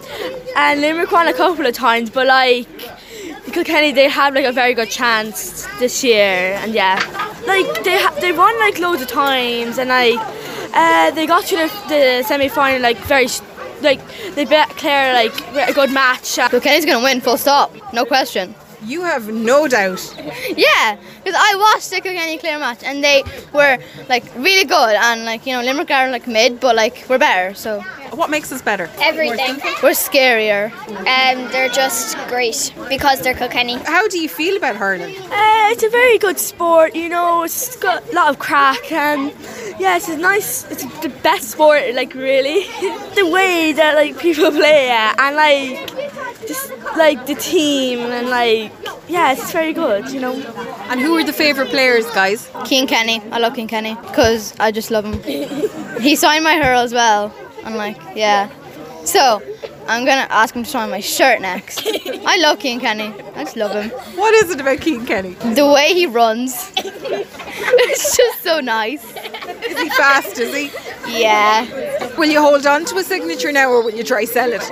and 0.56 0.82
Limerick 0.82 1.12
won 1.12 1.28
a 1.28 1.34
couple 1.34 1.66
of 1.66 1.74
times, 1.74 2.10
but 2.10 2.28
like, 2.28 2.68
Kilkenny, 3.52 3.92
they 3.92 4.08
have 4.10 4.34
like 4.34 4.46
a 4.46 4.52
very 4.52 4.74
good 4.74 4.90
chance 4.90 5.66
this 5.80 6.04
year. 6.04 6.58
And 6.62 6.74
yeah, 6.74 6.96
like, 7.46 7.84
they 7.84 8.02
ha- 8.02 8.16
they 8.22 8.32
won 8.32 8.58
like 8.60 8.80
loads 8.80 9.02
of 9.02 9.08
times 9.10 9.78
and 9.78 9.90
like, 9.90 10.20
uh, 10.74 11.12
they 11.12 11.28
got 11.28 11.44
to 11.46 11.56
the, 11.58 11.68
the 11.90 12.24
semi 12.26 12.48
final 12.48 12.82
like 12.82 12.98
very. 13.00 13.26
s- 13.26 13.42
Like 13.84 14.00
they 14.36 14.46
bet 14.46 14.70
Clare 14.80 15.12
like 15.14 15.36
a 15.70 15.74
good 15.74 15.92
match. 15.92 16.36
Kilkenny's 16.50 16.86
going 16.86 17.00
to 17.00 17.04
win, 17.04 17.20
full 17.20 17.36
stop, 17.38 17.70
no 17.92 18.06
question. 18.06 18.56
You 18.86 19.02
have 19.04 19.28
no 19.32 19.68
doubt. 19.68 20.02
Yeah, 20.58 20.98
because 21.24 21.36
I 21.38 21.56
watched 21.56 21.90
the 21.90 22.02
Kilkenny 22.02 22.38
Clare 22.38 22.60
match 22.60 22.84
and 22.84 23.04
they 23.04 23.24
were 23.54 23.78
like 24.10 24.24
really 24.36 24.66
good 24.66 24.96
and 24.96 25.26
like 25.26 25.46
you 25.46 25.54
know 25.54 25.62
Limerick 25.62 25.90
are 25.92 26.10
like 26.10 26.28
mid 26.28 26.60
but 26.60 26.76
like 26.76 27.06
we're 27.10 27.18
better 27.18 27.54
so 27.54 27.82
What 28.14 28.30
makes 28.30 28.52
us 28.52 28.62
better? 28.62 28.88
Everything. 29.02 29.56
we're 29.82 29.98
scarier. 29.98 30.72
Um, 30.90 31.50
they're 31.52 31.70
just 31.70 32.16
great 32.28 32.74
because 32.90 33.22
they're 33.22 33.34
Kilkenny. 33.34 33.76
How 33.76 34.08
do 34.08 34.20
you 34.20 34.30
feel 34.30 34.56
about 34.58 34.76
hurling? 34.76 35.16
Uh, 35.18 35.72
it's 35.74 35.84
a 35.84 35.90
very 35.90 36.18
good 36.20 36.38
sport, 36.38 36.94
you 36.96 37.10
know. 37.10 37.42
It's 37.44 37.76
got 37.78 38.04
a 38.08 38.14
lot 38.14 38.30
of 38.30 38.38
crack, 38.38 38.92
and 38.92 39.32
yeah, 39.80 39.98
it's 39.98 40.10
a 40.10 40.18
nice. 40.18 40.70
It's 40.70 40.84
the 41.02 41.10
best 41.24 41.50
sport, 41.52 41.82
like 41.96 42.14
really. 42.14 42.64
the 43.20 43.28
way 43.32 43.74
that 43.74 43.96
like 43.96 44.20
people 44.20 44.52
play 44.62 44.90
it, 44.94 45.16
and 45.18 45.36
like 45.36 46.03
just 46.48 46.70
like 46.98 47.26
the 47.26 47.36
team, 47.36 48.00
and 48.00 48.30
like 48.30 48.72
yeah, 49.08 49.34
it's 49.34 49.52
very 49.52 49.74
good, 49.74 50.10
you 50.12 50.20
know. 50.20 50.34
And 50.90 51.00
who 51.00 51.16
are 51.18 51.24
the 51.24 51.34
favourite 51.34 51.70
players, 51.70 52.06
guys? 52.12 52.50
King 52.66 52.88
Kenny, 52.88 53.22
I 53.32 53.40
love 53.40 53.56
King 53.56 53.68
Kenny 53.68 53.96
because 53.96 54.54
I 54.60 54.72
just 54.72 54.92
love 54.92 55.06
him. 55.06 55.22
he 56.02 56.16
signed 56.16 56.44
my 56.44 56.56
hurl 56.58 56.80
as 56.80 56.94
well. 56.94 57.34
I'm 57.64 57.76
like 57.76 57.98
yeah, 58.16 58.50
so 59.06 59.42
I'm 59.88 60.06
gonna 60.06 60.28
ask 60.30 60.56
him 60.56 60.64
to 60.64 60.70
sign 60.70 60.90
my 60.90 61.00
shirt 61.02 61.42
next. 61.42 61.86
I 62.26 62.38
love 62.38 62.60
King 62.60 62.80
Kenny. 62.80 63.14
I 63.36 63.44
just 63.44 63.56
love 63.56 63.72
him. 63.72 63.90
What 64.18 64.34
is 64.36 64.50
it 64.52 64.62
about 64.62 64.82
Cian 64.84 65.06
Kenny? 65.06 65.34
The 65.34 65.70
way 65.74 65.94
he 65.94 66.06
runs, 66.06 66.72
it's 66.78 68.18
just 68.18 68.44
so 68.44 68.60
nice. 68.62 69.04
Is 69.04 69.80
he 69.80 69.90
fast, 69.90 70.40
is 70.40 70.56
he? 70.56 70.72
Yeah. 71.22 72.16
Will 72.18 72.30
you 72.30 72.42
hold 72.42 72.66
on 72.66 72.86
to 72.86 72.98
a 72.98 73.04
signature 73.04 73.52
now 73.52 73.70
or 73.70 73.84
will 73.84 73.94
you 73.94 74.04
try 74.04 74.26
sell 74.26 74.52
it? 74.54 74.64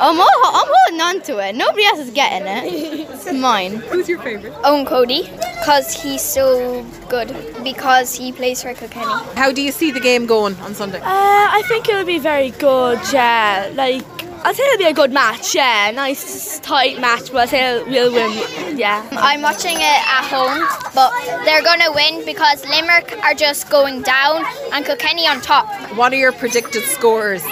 I'm, 0.00 0.18
all, 0.18 0.28
I'm 0.44 0.66
holding 0.66 1.00
on 1.00 1.20
to 1.26 1.38
it. 1.46 1.54
Nobody 1.54 1.84
else 1.84 1.98
is 1.98 2.10
getting 2.10 2.46
it. 2.48 3.10
It's 3.10 3.32
mine. 3.48 3.76
Who's 3.76 4.08
your 4.08 4.18
favourite? 4.20 4.54
Eoin 4.62 4.86
Cody, 4.86 5.22
because 5.58 5.92
he's 5.92 6.22
so 6.22 6.84
good, 7.08 7.28
because 7.62 8.14
he 8.14 8.32
plays 8.32 8.62
for 8.62 8.72
Kilkenny. 8.72 9.04
How 9.36 9.52
do 9.52 9.60
you 9.60 9.72
see 9.72 9.90
the 9.90 10.00
game 10.00 10.24
going 10.26 10.54
on 10.56 10.74
Sunday? 10.74 11.00
Uh, 11.00 11.04
I 11.04 11.62
think 11.68 11.88
it'll 11.88 12.04
be 12.06 12.18
very 12.18 12.50
good, 12.50 12.98
yeah. 13.12 13.70
Like, 13.74 14.02
I 14.42 14.54
think 14.54 14.72
it'll 14.72 14.78
be 14.78 14.90
a 14.90 14.94
good 14.94 15.12
match, 15.12 15.54
yeah. 15.54 15.90
Nice, 15.94 16.58
tight 16.60 16.98
match, 16.98 17.30
but 17.30 17.42
I 17.42 17.46
think 17.46 17.86
we'll 17.88 18.10
win, 18.12 18.78
yeah. 18.78 19.06
I'm 19.12 19.42
watching 19.42 19.76
it 19.76 19.82
at 19.82 20.24
home, 20.24 20.66
but 20.94 21.12
they're 21.44 21.62
going 21.62 21.80
to 21.80 21.92
win 21.94 22.24
because 22.24 22.64
Limerick 22.66 23.18
are 23.22 23.34
just 23.34 23.68
going 23.68 24.00
down 24.00 24.46
and 24.72 24.86
Kilkenny 24.86 25.26
on 25.26 25.42
top. 25.42 25.66
What 25.94 26.14
are 26.14 26.16
your 26.16 26.32
predicted 26.32 26.84
scores? 26.84 27.42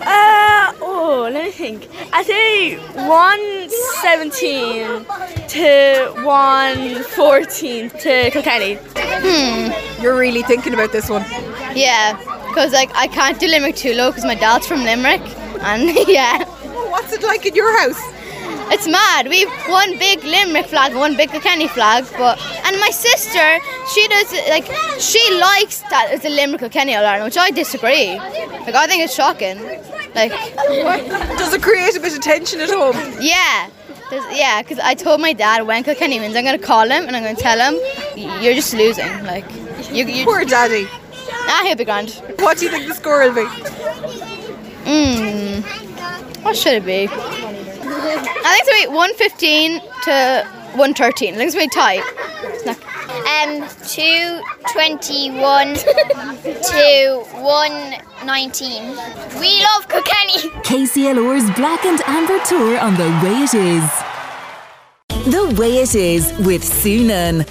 Uh, 0.00 0.72
oh, 0.80 1.28
let 1.32 1.44
me 1.44 1.50
think. 1.50 1.88
I 2.12 2.22
think 2.22 2.80
117 2.94 5.04
to 5.48 6.12
114 6.24 7.90
to 7.90 8.30
Kilkenny. 8.30 8.78
Hmm. 8.96 10.02
You're 10.02 10.16
really 10.18 10.42
thinking 10.42 10.74
about 10.74 10.92
this 10.92 11.08
one. 11.08 11.24
Yeah, 11.74 12.16
because 12.48 12.72
like 12.72 12.90
I 12.94 13.06
can't 13.06 13.38
do 13.38 13.46
Limerick 13.46 13.76
too 13.76 13.94
low 13.94 14.10
because 14.10 14.24
my 14.24 14.34
dad's 14.34 14.66
from 14.66 14.82
Limerick, 14.84 15.20
and 15.60 15.96
yeah. 16.08 16.44
What's 16.90 17.12
it 17.12 17.22
like 17.22 17.46
in 17.46 17.54
your 17.54 17.70
house? 17.78 18.00
It's 18.68 18.88
mad. 18.88 19.28
We've 19.28 19.50
one 19.68 19.98
big 19.98 20.24
Limerick 20.24 20.66
flag, 20.66 20.94
one 20.94 21.16
big 21.16 21.30
Kilkenny 21.30 21.68
flag, 21.68 22.04
but 22.18 22.38
and 22.64 22.78
my 22.80 22.90
sister, 22.90 23.60
she 23.92 24.06
does 24.08 24.32
like 24.48 24.66
she 25.00 25.22
likes 25.40 25.80
that 25.90 26.08
it's 26.10 26.24
a 26.24 26.28
Limerick 26.28 26.60
Kilkenny 26.60 26.94
All 26.94 27.04
Ireland, 27.04 27.24
which 27.24 27.38
I 27.38 27.50
disagree. 27.50 28.16
Like 28.16 28.74
I 28.74 28.86
think 28.86 29.02
it's 29.04 29.14
shocking. 29.14 29.58
Like, 30.14 30.32
does 31.36 31.52
it 31.52 31.62
create 31.62 31.94
a 31.94 32.00
bit 32.00 32.16
of 32.16 32.22
tension 32.22 32.60
at 32.60 32.70
home? 32.70 32.96
Yeah. 33.20 33.68
There's, 34.08 34.24
yeah, 34.38 34.62
because 34.62 34.78
I 34.78 34.94
told 34.94 35.20
my 35.20 35.34
dad 35.34 35.66
when 35.66 35.84
Kilkenny 35.84 36.18
wins, 36.20 36.34
I'm 36.34 36.44
going 36.44 36.58
to 36.58 36.64
call 36.64 36.84
him 36.84 37.06
and 37.06 37.14
I'm 37.14 37.22
going 37.22 37.36
to 37.36 37.42
tell 37.42 37.58
him 37.58 37.78
you're 38.42 38.54
just 38.54 38.72
losing. 38.72 39.06
Like, 39.24 39.44
you, 39.92 40.06
you 40.06 40.24
poor 40.24 40.44
daddy. 40.44 40.86
Ah, 41.48 41.64
he'll 41.66 41.76
be 41.76 41.84
grand. 41.84 42.10
What 42.38 42.56
do 42.56 42.64
you 42.64 42.70
think 42.70 42.88
the 42.88 42.94
score 42.94 43.28
will 43.28 43.34
be? 43.34 43.44
Hmm. 44.86 45.60
What 46.42 46.56
should 46.56 46.74
it 46.74 46.86
be? 46.86 47.08
I 48.08 48.18
think 48.18 48.60
it's 48.60 48.68
going 48.68 48.82
to 48.82 48.88
be 48.88 48.96
115 48.96 49.80
to 50.04 50.44
113. 50.76 51.34
I 51.34 51.36
think 51.36 51.46
it's 51.46 51.54
going 51.54 51.68
to 51.68 51.74
be 51.74 51.80
tight. 51.80 52.02
Um, 53.26 53.66
221 53.88 55.74
to 55.74 57.24
119. 57.42 58.82
We 59.40 59.62
love 59.62 59.88
Kilkenny. 59.88 60.38
KCLR's 60.62 61.50
Black 61.56 61.84
and 61.84 62.00
Amber 62.06 62.38
Tour 62.44 62.78
on 62.78 62.94
The 62.94 63.08
Way 63.22 63.42
It 63.42 63.54
Is. 63.54 63.90
The 65.32 65.54
Way 65.58 65.78
It 65.78 65.94
Is 65.94 66.32
with 66.46 66.62
Sue 66.64 67.04
Nunn. 67.06 67.44